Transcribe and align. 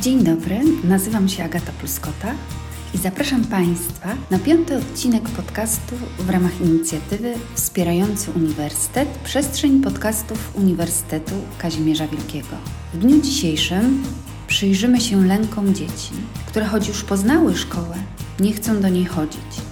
Dzień 0.00 0.24
dobry, 0.24 0.60
nazywam 0.84 1.28
się 1.28 1.44
Agata 1.44 1.72
Pluskota 1.72 2.34
i 2.94 2.98
zapraszam 2.98 3.44
Państwa 3.44 4.08
na 4.30 4.38
piąty 4.38 4.76
odcinek 4.76 5.22
podcastu 5.22 5.94
w 6.18 6.30
ramach 6.30 6.60
inicjatywy 6.60 7.34
wspierający 7.54 8.30
Uniwersytet 8.30 9.08
Przestrzeń 9.08 9.80
Podcastów 9.80 10.56
Uniwersytetu 10.56 11.34
Kazimierza 11.58 12.08
Wielkiego. 12.08 12.56
W 12.94 12.98
dniu 12.98 13.20
dzisiejszym 13.20 14.02
przyjrzymy 14.46 15.00
się 15.00 15.26
lękom 15.26 15.74
dzieci, 15.74 16.12
które 16.46 16.66
choć 16.66 16.88
już 16.88 17.04
poznały 17.04 17.56
szkołę, 17.56 17.96
nie 18.40 18.52
chcą 18.52 18.80
do 18.80 18.88
niej 18.88 19.04
chodzić. 19.04 19.68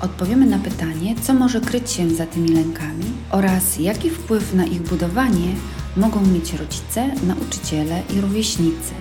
Odpowiemy 0.00 0.46
na 0.46 0.58
pytanie, 0.58 1.14
co 1.22 1.34
może 1.34 1.60
kryć 1.60 1.90
się 1.90 2.10
za 2.10 2.26
tymi 2.26 2.48
lękami 2.48 3.04
oraz 3.30 3.78
jaki 3.78 4.10
wpływ 4.10 4.54
na 4.54 4.66
ich 4.66 4.82
budowanie 4.82 5.54
mogą 5.96 6.26
mieć 6.26 6.52
rodzice, 6.52 7.10
nauczyciele 7.26 8.02
i 8.16 8.20
rówieśnicy. 8.20 8.94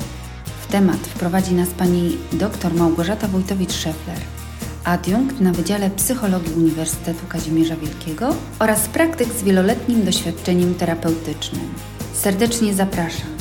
Temat 0.72 0.98
wprowadzi 0.98 1.54
nas 1.54 1.70
pani 1.70 2.18
dr 2.34 2.74
Małgorzata 2.74 3.28
Wojtowicz-Szefler, 3.28 4.20
adiunkt 4.84 5.42
na 5.42 5.52
Wydziale 5.52 5.90
Psychologii 5.90 6.54
Uniwersytetu 6.54 7.28
Kazimierza 7.30 7.76
Wielkiego 7.76 8.36
oraz 8.60 8.88
praktyk 8.88 9.28
z 9.34 9.44
wieloletnim 9.44 10.06
doświadczeniem 10.06 10.76
terapeutycznym. 10.76 11.74
Serdecznie 12.14 12.74
zapraszam. 12.74 13.35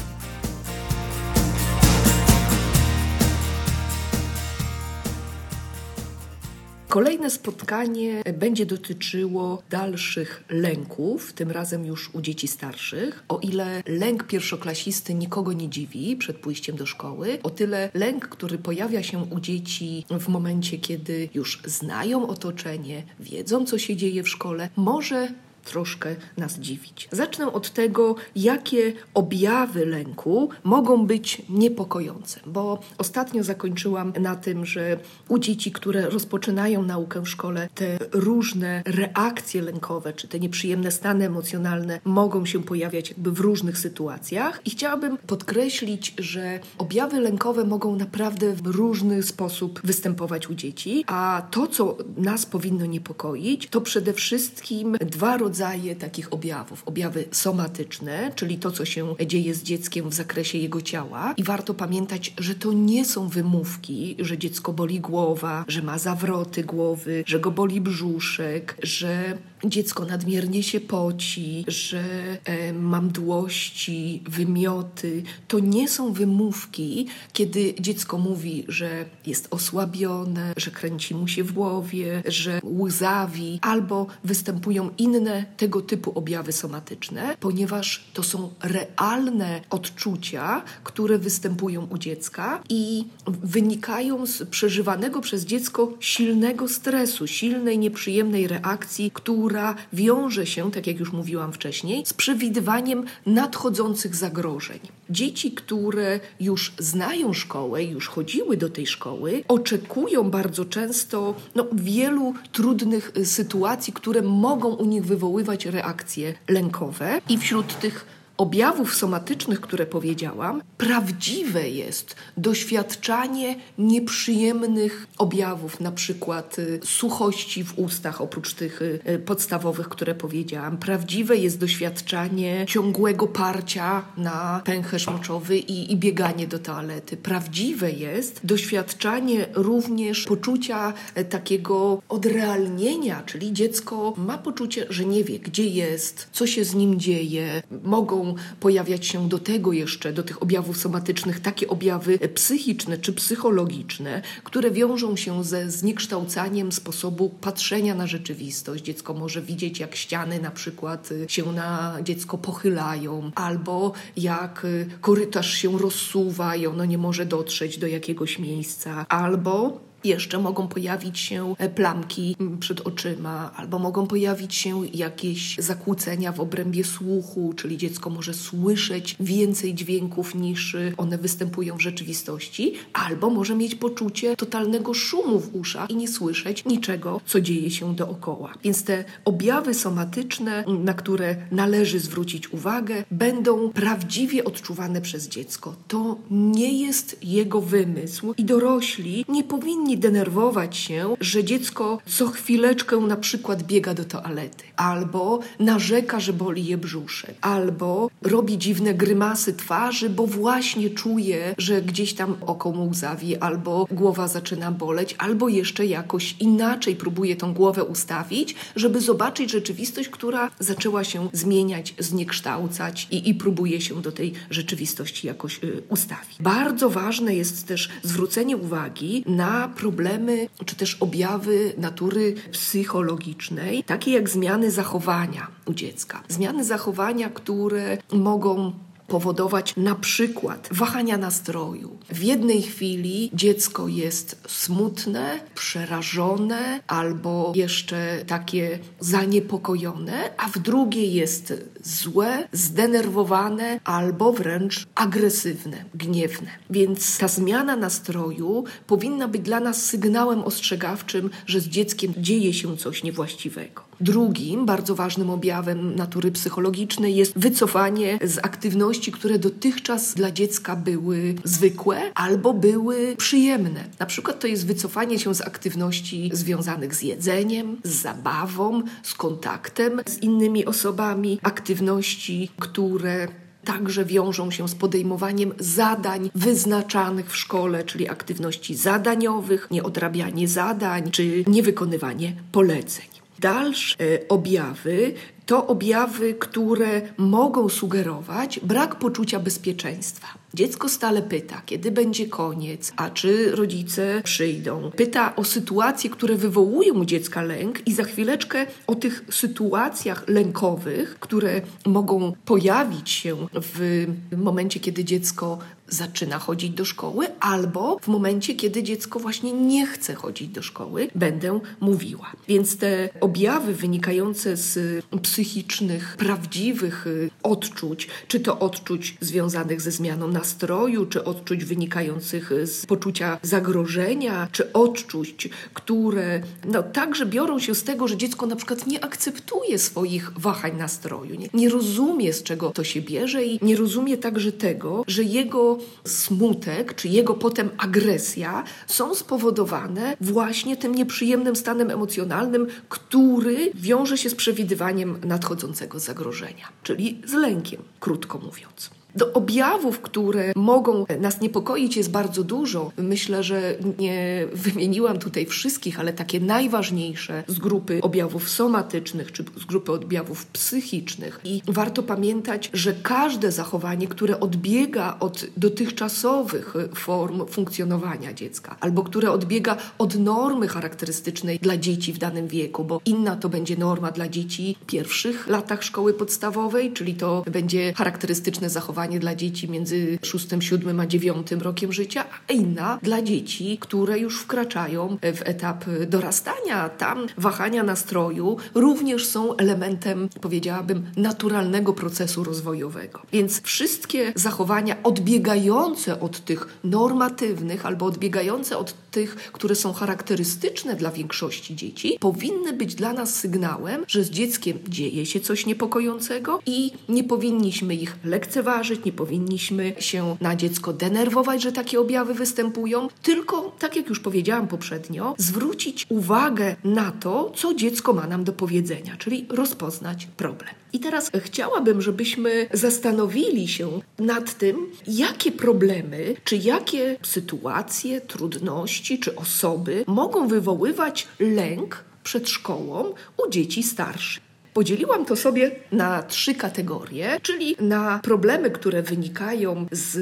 Kolejne 6.94 7.30
spotkanie 7.30 8.22
będzie 8.34 8.66
dotyczyło 8.66 9.62
dalszych 9.70 10.44
lęków, 10.48 11.32
tym 11.32 11.50
razem 11.50 11.86
już 11.86 12.14
u 12.14 12.20
dzieci 12.20 12.48
starszych. 12.48 13.24
O 13.28 13.38
ile 13.38 13.82
lęk 13.86 14.26
pierwszoklasisty 14.26 15.14
nikogo 15.14 15.52
nie 15.52 15.68
dziwi 15.68 16.16
przed 16.16 16.36
pójściem 16.36 16.76
do 16.76 16.86
szkoły, 16.86 17.38
o 17.42 17.50
tyle 17.50 17.90
lęk, 17.94 18.28
który 18.28 18.58
pojawia 18.58 19.02
się 19.02 19.18
u 19.30 19.40
dzieci 19.40 20.04
w 20.20 20.28
momencie, 20.28 20.78
kiedy 20.78 21.28
już 21.34 21.62
znają 21.64 22.28
otoczenie, 22.28 23.02
wiedzą, 23.20 23.66
co 23.66 23.78
się 23.78 23.96
dzieje 23.96 24.22
w 24.22 24.28
szkole, 24.28 24.68
może 24.76 25.28
troszkę 25.64 26.16
nas 26.36 26.58
dziwić. 26.58 27.08
Zacznę 27.12 27.52
od 27.52 27.70
tego, 27.70 28.14
jakie 28.36 28.92
objawy 29.14 29.86
lęku 29.86 30.48
mogą 30.64 31.06
być 31.06 31.42
niepokojące, 31.48 32.40
bo 32.46 32.80
ostatnio 32.98 33.44
zakończyłam 33.44 34.12
na 34.20 34.36
tym, 34.36 34.66
że 34.66 34.98
u 35.28 35.38
dzieci, 35.38 35.72
które 35.72 36.10
rozpoczynają 36.10 36.82
naukę 36.82 37.20
w 37.20 37.28
szkole, 37.28 37.68
te 37.74 37.98
różne 38.12 38.82
reakcje 38.86 39.62
lękowe, 39.62 40.12
czy 40.12 40.28
te 40.28 40.40
nieprzyjemne 40.40 40.90
stany 40.90 41.26
emocjonalne 41.26 42.00
mogą 42.04 42.46
się 42.46 42.62
pojawiać 42.62 43.08
jakby 43.08 43.32
w 43.32 43.40
różnych 43.40 43.78
sytuacjach 43.78 44.60
i 44.64 44.70
chciałabym 44.70 45.18
podkreślić, 45.18 46.14
że 46.18 46.60
objawy 46.78 47.20
lękowe 47.20 47.64
mogą 47.64 47.96
naprawdę 47.96 48.52
w 48.52 48.66
różny 48.66 49.22
sposób 49.22 49.80
występować 49.84 50.50
u 50.50 50.54
dzieci, 50.54 51.04
a 51.06 51.42
to, 51.50 51.66
co 51.66 51.96
nas 52.16 52.46
powinno 52.46 52.86
niepokoić, 52.86 53.68
to 53.68 53.80
przede 53.80 54.12
wszystkim 54.12 54.96
dwa 55.00 55.36
rodzaje 55.36 55.53
rodzaje 55.54 55.96
takich 55.96 56.32
objawów. 56.32 56.82
Objawy 56.86 57.24
somatyczne, 57.32 58.32
czyli 58.34 58.58
to, 58.58 58.70
co 58.70 58.84
się 58.84 59.14
dzieje 59.26 59.54
z 59.54 59.62
dzieckiem 59.62 60.10
w 60.10 60.14
zakresie 60.14 60.58
jego 60.58 60.82
ciała. 60.82 61.34
I 61.36 61.44
warto 61.44 61.74
pamiętać, 61.74 62.34
że 62.38 62.54
to 62.54 62.72
nie 62.72 63.04
są 63.04 63.28
wymówki, 63.28 64.16
że 64.18 64.38
dziecko 64.38 64.72
boli 64.72 65.00
głowa, 65.00 65.64
że 65.68 65.82
ma 65.82 65.98
zawroty 65.98 66.64
głowy, 66.64 67.24
że 67.26 67.40
go 67.40 67.50
boli 67.50 67.80
brzuszek, 67.80 68.76
że 68.82 69.38
dziecko 69.64 70.04
nadmiernie 70.04 70.62
się 70.62 70.80
poci, 70.80 71.64
że 71.68 72.04
e, 72.44 72.72
mam 72.72 73.08
dłości, 73.08 74.22
wymioty. 74.26 75.22
To 75.48 75.58
nie 75.58 75.88
są 75.88 76.12
wymówki, 76.12 77.06
kiedy 77.32 77.74
dziecko 77.80 78.18
mówi, 78.18 78.64
że 78.68 79.04
jest 79.26 79.48
osłabione, 79.50 80.52
że 80.56 80.70
kręci 80.70 81.14
mu 81.14 81.28
się 81.28 81.44
w 81.44 81.52
głowie, 81.52 82.22
że 82.26 82.60
łzawi, 82.64 83.58
albo 83.62 84.06
występują 84.24 84.90
inne 84.98 85.43
tego 85.56 85.80
typu 85.82 86.18
objawy 86.18 86.52
somatyczne, 86.52 87.36
ponieważ 87.40 88.04
to 88.14 88.22
są 88.22 88.50
realne 88.62 89.60
odczucia, 89.70 90.62
które 90.84 91.18
występują 91.18 91.86
u 91.90 91.98
dziecka 91.98 92.62
i 92.68 93.04
wynikają 93.26 94.26
z 94.26 94.42
przeżywanego 94.48 95.20
przez 95.20 95.44
dziecko 95.44 95.92
silnego 96.00 96.68
stresu, 96.68 97.26
silnej, 97.26 97.78
nieprzyjemnej 97.78 98.48
reakcji, 98.48 99.10
która 99.14 99.74
wiąże 99.92 100.46
się, 100.46 100.70
tak 100.70 100.86
jak 100.86 100.98
już 100.98 101.12
mówiłam 101.12 101.52
wcześniej, 101.52 102.06
z 102.06 102.12
przewidywaniem 102.12 103.04
nadchodzących 103.26 104.16
zagrożeń. 104.16 104.80
Dzieci, 105.10 105.52
które 105.52 106.20
już 106.40 106.72
znają 106.78 107.32
szkołę, 107.32 107.84
już 107.84 108.08
chodziły 108.08 108.56
do 108.56 108.68
tej 108.68 108.86
szkoły, 108.86 109.44
oczekują 109.48 110.30
bardzo 110.30 110.64
często 110.64 111.34
no, 111.54 111.66
wielu 111.72 112.34
trudnych 112.52 113.12
y, 113.16 113.26
sytuacji, 113.26 113.92
które 113.92 114.22
mogą 114.22 114.68
u 114.68 114.84
nich 114.84 115.04
wywoływać 115.04 115.24
wywoływać 115.24 115.66
reakcje 115.66 116.34
lękowe. 116.48 117.20
I 117.28 117.38
wśród 117.38 117.78
tych 117.80 118.06
objawów 118.36 118.94
somatycznych, 118.94 119.60
które 119.60 119.86
powiedziałam, 119.86 120.62
prawdziwe 120.78 121.68
jest 121.68 122.16
doświadczanie 122.36 123.56
nieprzyjemnych 123.78 125.06
objawów, 125.18 125.80
na 125.80 125.92
przykład 125.92 126.58
y, 126.58 126.80
suchości 126.84 127.64
w 127.64 127.78
ustach, 127.78 128.20
oprócz 128.20 128.54
tych 128.54 128.82
y, 128.82 129.22
podstawowych, 129.26 129.88
które 129.88 130.14
powiedziałam. 130.14 130.76
Prawdziwe 130.76 131.36
jest 131.36 131.58
doświadczanie 131.58 132.66
ciągłego 132.68 133.26
parcia 133.26 134.04
na 134.16 134.62
pęcherz 134.64 135.06
moczowy 135.06 135.58
i, 135.58 135.92
i 135.92 135.96
bieganie 135.96 136.46
do 136.46 136.58
toalety. 136.58 137.16
Prawdziwe 137.16 137.90
jest 137.90 138.40
doświadczanie 138.44 139.46
również 139.54 140.24
poczucia 140.24 140.92
e, 141.14 141.24
takiego 141.24 142.02
odrealnienia, 142.08 143.22
czyli 143.26 143.52
dziecko 143.52 144.14
ma 144.16 144.38
poczucie, 144.38 144.86
że 144.90 145.04
nie 145.04 145.24
wie, 145.24 145.38
gdzie 145.38 145.66
jest, 145.66 146.28
co 146.32 146.46
się 146.46 146.64
z 146.64 146.74
nim 146.74 147.00
dzieje, 147.00 147.62
mogą 147.84 148.23
pojawiać 148.60 149.06
się 149.06 149.28
do 149.28 149.38
tego 149.38 149.72
jeszcze, 149.72 150.12
do 150.12 150.22
tych 150.22 150.42
objawów 150.42 150.76
somatycznych, 150.76 151.40
takie 151.40 151.68
objawy 151.68 152.18
psychiczne 152.18 152.98
czy 152.98 153.12
psychologiczne, 153.12 154.22
które 154.44 154.70
wiążą 154.70 155.16
się 155.16 155.44
ze 155.44 155.70
zniekształcaniem 155.70 156.72
sposobu 156.72 157.30
patrzenia 157.40 157.94
na 157.94 158.06
rzeczywistość. 158.06 158.84
Dziecko 158.84 159.14
może 159.14 159.42
widzieć, 159.42 159.80
jak 159.80 159.94
ściany 159.94 160.40
na 160.40 160.50
przykład 160.50 161.10
się 161.28 161.52
na 161.52 161.96
dziecko 162.02 162.38
pochylają, 162.38 163.30
albo 163.34 163.92
jak 164.16 164.66
korytarz 165.00 165.54
się 165.54 165.78
rozsuwa 165.78 166.56
i 166.56 166.66
ono 166.66 166.84
nie 166.84 166.98
może 166.98 167.26
dotrzeć 167.26 167.78
do 167.78 167.86
jakiegoś 167.86 168.38
miejsca, 168.38 169.06
albo 169.08 169.80
jeszcze 170.04 170.38
mogą 170.38 170.68
pojawić 170.68 171.18
się 171.18 171.54
e, 171.58 171.68
plamki 171.68 172.36
przed 172.60 172.80
oczyma, 172.80 173.52
albo 173.56 173.78
mogą 173.78 174.06
pojawić 174.06 174.54
się 174.54 174.86
jakieś 174.94 175.56
zakłócenia 175.58 176.32
w 176.32 176.40
obrębie 176.40 176.84
słuchu, 176.84 177.52
czyli 177.56 177.76
dziecko 177.76 178.10
może 178.10 178.34
słyszeć 178.34 179.16
więcej 179.20 179.74
dźwięków 179.74 180.34
niż 180.34 180.74
e, 180.74 180.92
one 180.96 181.18
występują 181.18 181.76
w 181.76 181.82
rzeczywistości, 181.82 182.74
albo 182.92 183.30
może 183.30 183.54
mieć 183.56 183.74
poczucie 183.74 184.36
totalnego 184.36 184.94
szumu 184.94 185.40
w 185.40 185.54
uszach 185.54 185.90
i 185.90 185.96
nie 185.96 186.08
słyszeć 186.08 186.64
niczego, 186.64 187.20
co 187.26 187.40
dzieje 187.40 187.70
się 187.70 187.94
dookoła. 187.94 188.54
Więc 188.64 188.84
te 188.84 189.04
objawy 189.24 189.74
somatyczne, 189.74 190.64
na 190.84 190.94
które 190.94 191.36
należy 191.50 192.00
zwrócić 192.00 192.52
uwagę, 192.52 193.04
będą 193.10 193.70
prawdziwie 193.70 194.44
odczuwane 194.44 195.00
przez 195.00 195.28
dziecko. 195.28 195.74
To 195.88 196.18
nie 196.30 196.82
jest 196.82 197.24
jego 197.24 197.60
wymysł 197.60 198.34
i 198.36 198.44
dorośli 198.44 199.24
nie 199.28 199.44
powinni 199.44 199.93
denerwować 199.98 200.76
się, 200.76 201.16
że 201.20 201.44
dziecko 201.44 201.98
co 202.06 202.26
chwileczkę 202.26 202.96
na 202.96 203.16
przykład 203.16 203.62
biega 203.62 203.94
do 203.94 204.04
toalety, 204.04 204.64
albo 204.76 205.40
narzeka, 205.58 206.20
że 206.20 206.32
boli 206.32 206.66
je 206.66 206.78
brzuszek, 206.78 207.34
albo 207.40 208.10
robi 208.22 208.58
dziwne 208.58 208.94
grymasy 208.94 209.54
twarzy, 209.54 210.10
bo 210.10 210.26
właśnie 210.26 210.90
czuje, 210.90 211.54
że 211.58 211.82
gdzieś 211.82 212.14
tam 212.14 212.36
oko 212.46 212.72
mu 212.72 212.88
łzawi, 212.88 213.36
albo 213.36 213.86
głowa 213.90 214.28
zaczyna 214.28 214.72
boleć, 214.72 215.14
albo 215.18 215.48
jeszcze 215.48 215.86
jakoś 215.86 216.36
inaczej 216.40 216.96
próbuje 216.96 217.36
tą 217.36 217.54
głowę 217.54 217.84
ustawić, 217.84 218.54
żeby 218.76 219.00
zobaczyć 219.00 219.50
rzeczywistość, 219.50 220.08
która 220.08 220.50
zaczęła 220.58 221.04
się 221.04 221.28
zmieniać, 221.32 221.94
zniekształcać 221.98 223.08
i, 223.10 223.28
i 223.28 223.34
próbuje 223.34 223.80
się 223.80 224.02
do 224.02 224.12
tej 224.12 224.32
rzeczywistości 224.50 225.26
jakoś 225.26 225.64
y, 225.64 225.82
ustawić. 225.88 226.36
Bardzo 226.40 226.90
ważne 226.90 227.34
jest 227.34 227.66
też 227.66 227.88
zwrócenie 228.02 228.56
uwagi 228.56 229.24
na 229.26 229.68
problemy 229.84 230.48
czy 230.66 230.76
też 230.76 230.94
objawy 230.94 231.72
natury 231.78 232.34
psychologicznej, 232.52 233.84
takie 233.84 234.12
jak 234.12 234.28
zmiany 234.28 234.70
zachowania 234.70 235.46
u 235.66 235.74
dziecka. 235.74 236.22
Zmiany 236.28 236.64
zachowania, 236.64 237.30
które 237.30 237.98
mogą 238.12 238.72
powodować 239.08 239.76
na 239.76 239.94
przykład 239.94 240.68
wahania 240.70 241.18
nastroju. 241.18 241.96
W 242.10 242.22
jednej 242.22 242.62
chwili 242.62 243.30
dziecko 243.32 243.88
jest 243.88 244.40
smutne, 244.48 245.40
przerażone 245.54 246.80
albo 246.86 247.52
jeszcze 247.56 248.24
takie 248.26 248.78
zaniepokojone, 249.00 250.30
a 250.36 250.48
w 250.48 250.58
drugiej 250.58 251.14
jest 251.14 251.52
złe, 251.82 252.48
zdenerwowane 252.52 253.80
albo 253.84 254.32
wręcz 254.32 254.86
agresywne, 254.94 255.84
gniewne. 255.94 256.50
Więc 256.70 257.18
ta 257.18 257.28
zmiana 257.28 257.76
nastroju 257.76 258.64
powinna 258.86 259.28
być 259.28 259.42
dla 259.42 259.60
nas 259.60 259.84
sygnałem 259.86 260.44
ostrzegawczym, 260.44 261.30
że 261.46 261.60
z 261.60 261.68
dzieckiem 261.68 262.14
dzieje 262.16 262.54
się 262.54 262.76
coś 262.76 263.02
niewłaściwego. 263.02 263.83
Drugim 264.00 264.66
bardzo 264.66 264.94
ważnym 264.94 265.30
objawem 265.30 265.96
natury 265.96 266.32
psychologicznej 266.32 267.16
jest 267.16 267.32
wycofanie 267.38 268.18
z 268.22 268.38
aktywności, 268.38 269.12
które 269.12 269.38
dotychczas 269.38 270.14
dla 270.14 270.30
dziecka 270.30 270.76
były 270.76 271.34
zwykłe 271.44 272.00
albo 272.14 272.54
były 272.54 273.16
przyjemne. 273.16 273.84
Na 273.98 274.06
przykład 274.06 274.40
to 274.40 274.46
jest 274.46 274.66
wycofanie 274.66 275.18
się 275.18 275.34
z 275.34 275.40
aktywności 275.40 276.30
związanych 276.32 276.94
z 276.94 277.02
jedzeniem, 277.02 277.76
z 277.84 278.02
zabawą, 278.02 278.82
z 279.02 279.14
kontaktem 279.14 280.00
z 280.06 280.18
innymi 280.18 280.64
osobami, 280.64 281.38
aktywności, 281.42 282.50
które 282.58 283.28
także 283.64 284.04
wiążą 284.04 284.50
się 284.50 284.68
z 284.68 284.74
podejmowaniem 284.74 285.52
zadań 285.58 286.30
wyznaczanych 286.34 287.30
w 287.30 287.36
szkole, 287.36 287.84
czyli 287.84 288.08
aktywności 288.08 288.74
zadaniowych, 288.74 289.68
nieodrabianie 289.70 290.48
zadań 290.48 291.10
czy 291.10 291.44
niewykonywanie 291.46 292.32
poleceń. 292.52 293.13
Dalsze 293.44 293.96
e, 294.00 294.28
objawy 294.28 295.14
to 295.46 295.66
objawy, 295.66 296.34
które 296.34 297.02
mogą 297.16 297.68
sugerować 297.68 298.60
brak 298.60 298.98
poczucia 298.98 299.40
bezpieczeństwa. 299.40 300.26
Dziecko 300.54 300.88
stale 300.88 301.22
pyta, 301.22 301.62
kiedy 301.66 301.90
będzie 301.90 302.28
koniec, 302.28 302.92
a 302.96 303.10
czy 303.10 303.50
rodzice 303.50 304.20
przyjdą. 304.24 304.90
Pyta 304.96 305.36
o 305.36 305.44
sytuacje, 305.44 306.10
które 306.10 306.34
wywołują 306.34 306.94
u 306.94 307.04
dziecka 307.04 307.42
lęk, 307.42 307.86
i 307.86 307.94
za 307.94 308.04
chwileczkę 308.04 308.66
o 308.86 308.94
tych 308.94 309.24
sytuacjach 309.30 310.28
lękowych, 310.28 311.16
które 311.20 311.60
mogą 311.86 312.32
pojawić 312.44 313.10
się 313.10 313.36
w 313.54 314.06
momencie, 314.36 314.80
kiedy 314.80 315.04
dziecko 315.04 315.58
zaczyna 315.94 316.38
chodzić 316.38 316.70
do 316.70 316.84
szkoły, 316.84 317.26
albo 317.40 317.98
w 318.02 318.08
momencie, 318.08 318.54
kiedy 318.54 318.82
dziecko 318.82 319.18
właśnie 319.18 319.52
nie 319.52 319.86
chce 319.86 320.14
chodzić 320.14 320.48
do 320.48 320.62
szkoły, 320.62 321.08
będę 321.14 321.60
mówiła. 321.80 322.32
Więc 322.48 322.76
te 322.76 323.08
objawy 323.20 323.74
wynikające 323.74 324.56
z 324.56 325.04
psychicznych, 325.22 326.16
prawdziwych 326.18 327.06
y, 327.06 327.30
odczuć, 327.42 328.08
czy 328.28 328.40
to 328.40 328.58
odczuć 328.58 329.16
związanych 329.20 329.80
ze 329.80 329.90
zmianą 329.90 330.28
nastroju, 330.28 331.06
czy 331.06 331.24
odczuć 331.24 331.64
wynikających 331.64 332.52
z 332.64 332.86
poczucia 332.86 333.38
zagrożenia, 333.42 334.48
czy 334.52 334.72
odczuć, 334.72 335.48
które 335.74 336.42
no, 336.64 336.82
także 336.82 337.26
biorą 337.26 337.58
się 337.58 337.74
z 337.74 337.84
tego, 337.84 338.08
że 338.08 338.16
dziecko 338.16 338.46
na 338.46 338.56
przykład 338.56 338.86
nie 338.86 339.04
akceptuje 339.04 339.78
swoich 339.78 340.32
wahań 340.36 340.76
nastroju, 340.76 341.34
nie, 341.34 341.48
nie 341.54 341.68
rozumie 341.68 342.32
z 342.32 342.42
czego 342.42 342.70
to 342.70 342.84
się 342.84 343.00
bierze 343.00 343.44
i 343.44 343.58
nie 343.62 343.76
rozumie 343.76 344.16
także 344.16 344.52
tego, 344.52 345.04
że 345.06 345.22
jego 345.22 345.78
smutek, 346.04 346.94
czy 346.94 347.08
jego 347.08 347.34
potem 347.34 347.70
agresja 347.78 348.64
są 348.86 349.14
spowodowane 349.14 350.16
właśnie 350.20 350.76
tym 350.76 350.94
nieprzyjemnym 350.94 351.56
stanem 351.56 351.90
emocjonalnym, 351.90 352.66
który 352.88 353.70
wiąże 353.74 354.18
się 354.18 354.30
z 354.30 354.34
przewidywaniem 354.34 355.20
nadchodzącego 355.24 356.00
zagrożenia, 356.00 356.68
czyli 356.82 357.22
z 357.26 357.32
lękiem, 357.32 357.82
krótko 358.00 358.38
mówiąc. 358.38 358.90
Do 359.16 359.32
objawów, 359.32 360.00
które 360.00 360.52
mogą 360.56 361.04
nas 361.20 361.40
niepokoić, 361.40 361.96
jest 361.96 362.10
bardzo 362.10 362.44
dużo. 362.44 362.92
Myślę, 362.96 363.42
że 363.42 363.74
nie 363.98 364.46
wymieniłam 364.52 365.18
tutaj 365.18 365.46
wszystkich, 365.46 366.00
ale 366.00 366.12
takie 366.12 366.40
najważniejsze 366.40 367.44
z 367.46 367.58
grupy 367.58 368.00
objawów 368.02 368.48
somatycznych 368.48 369.32
czy 369.32 369.44
z 369.60 369.64
grupy 369.64 369.92
objawów 369.92 370.46
psychicznych. 370.46 371.40
I 371.44 371.62
warto 371.66 372.02
pamiętać, 372.02 372.70
że 372.72 372.92
każde 373.02 373.52
zachowanie, 373.52 374.08
które 374.08 374.40
odbiega 374.40 375.16
od 375.20 375.46
dotychczasowych 375.56 376.74
form 376.94 377.46
funkcjonowania 377.46 378.32
dziecka, 378.32 378.76
albo 378.80 379.02
które 379.02 379.32
odbiega 379.32 379.76
od 379.98 380.18
normy 380.18 380.68
charakterystycznej 380.68 381.58
dla 381.58 381.76
dzieci 381.76 382.12
w 382.12 382.18
danym 382.18 382.48
wieku, 382.48 382.84
bo 382.84 383.00
inna 383.04 383.36
to 383.36 383.48
będzie 383.48 383.76
norma 383.76 384.10
dla 384.10 384.28
dzieci 384.28 384.76
w 384.80 384.86
pierwszych 384.86 385.46
latach 385.46 385.82
szkoły 385.82 386.14
podstawowej, 386.14 386.92
czyli 386.92 387.14
to 387.14 387.44
będzie 387.50 387.92
charakterystyczne 387.92 388.70
zachowanie 388.70 389.03
dla 389.08 389.34
dzieci 389.34 389.70
między 389.70 390.18
6, 390.22 390.46
7 390.60 391.00
a 391.00 391.06
9 391.06 391.52
rokiem 391.52 391.92
życia, 391.92 392.24
a 392.48 392.52
inna 392.52 392.98
dla 393.02 393.22
dzieci, 393.22 393.78
które 393.80 394.18
już 394.18 394.40
wkraczają 394.40 395.18
w 395.22 395.42
etap 395.44 395.84
dorastania. 396.06 396.88
Tam 396.88 397.26
wahania 397.38 397.82
nastroju 397.82 398.56
również 398.74 399.26
są 399.26 399.56
elementem, 399.56 400.28
powiedziałabym, 400.40 401.06
naturalnego 401.16 401.92
procesu 401.92 402.44
rozwojowego. 402.44 403.22
Więc 403.32 403.62
wszystkie 403.62 404.32
zachowania 404.34 405.02
odbiegające 405.02 406.20
od 406.20 406.44
tych 406.44 406.68
normatywnych 406.84 407.86
albo 407.86 408.06
odbiegające 408.06 408.78
od 408.78 408.94
tych, 409.10 409.34
które 409.34 409.74
są 409.74 409.92
charakterystyczne 409.92 410.96
dla 410.96 411.10
większości 411.10 411.76
dzieci, 411.76 412.16
powinny 412.20 412.72
być 412.72 412.94
dla 412.94 413.12
nas 413.12 413.36
sygnałem, 413.36 414.04
że 414.08 414.24
z 414.24 414.30
dzieckiem 414.30 414.78
dzieje 414.88 415.26
się 415.26 415.40
coś 415.40 415.66
niepokojącego 415.66 416.60
i 416.66 416.92
nie 417.08 417.24
powinniśmy 417.24 417.94
ich 417.94 418.16
lekceważyć 418.24 418.93
nie 419.04 419.12
powinniśmy 419.12 419.94
się 419.98 420.36
na 420.40 420.56
dziecko 420.56 420.92
denerwować, 420.92 421.62
że 421.62 421.72
takie 421.72 422.00
objawy 422.00 422.34
występują, 422.34 423.08
tylko, 423.22 423.76
tak 423.78 423.96
jak 423.96 424.08
już 424.08 424.20
powiedziałam 424.20 424.68
poprzednio, 424.68 425.34
zwrócić 425.38 426.06
uwagę 426.08 426.76
na 426.84 427.12
to, 427.12 427.52
co 427.56 427.74
dziecko 427.74 428.12
ma 428.12 428.26
nam 428.26 428.44
do 428.44 428.52
powiedzenia, 428.52 429.16
czyli 429.16 429.46
rozpoznać 429.50 430.28
problem. 430.36 430.74
I 430.92 431.00
teraz 431.00 431.30
chciałabym, 431.36 432.02
żebyśmy 432.02 432.68
zastanowili 432.72 433.68
się 433.68 434.00
nad 434.18 434.58
tym, 434.58 434.76
jakie 435.06 435.52
problemy, 435.52 436.34
czy 436.44 436.56
jakie 436.56 437.16
sytuacje, 437.22 438.20
trudności, 438.20 439.18
czy 439.18 439.36
osoby 439.36 440.04
mogą 440.06 440.48
wywoływać 440.48 441.28
lęk 441.40 442.04
przed 442.24 442.48
szkołą 442.48 443.14
u 443.46 443.50
dzieci 443.50 443.82
starszych. 443.82 444.43
Podzieliłam 444.74 445.24
to 445.24 445.36
sobie 445.36 445.70
na 445.92 446.22
trzy 446.22 446.54
kategorie, 446.54 447.40
czyli 447.42 447.76
na 447.80 448.20
problemy, 448.22 448.70
które 448.70 449.02
wynikają 449.02 449.86
z 449.92 450.18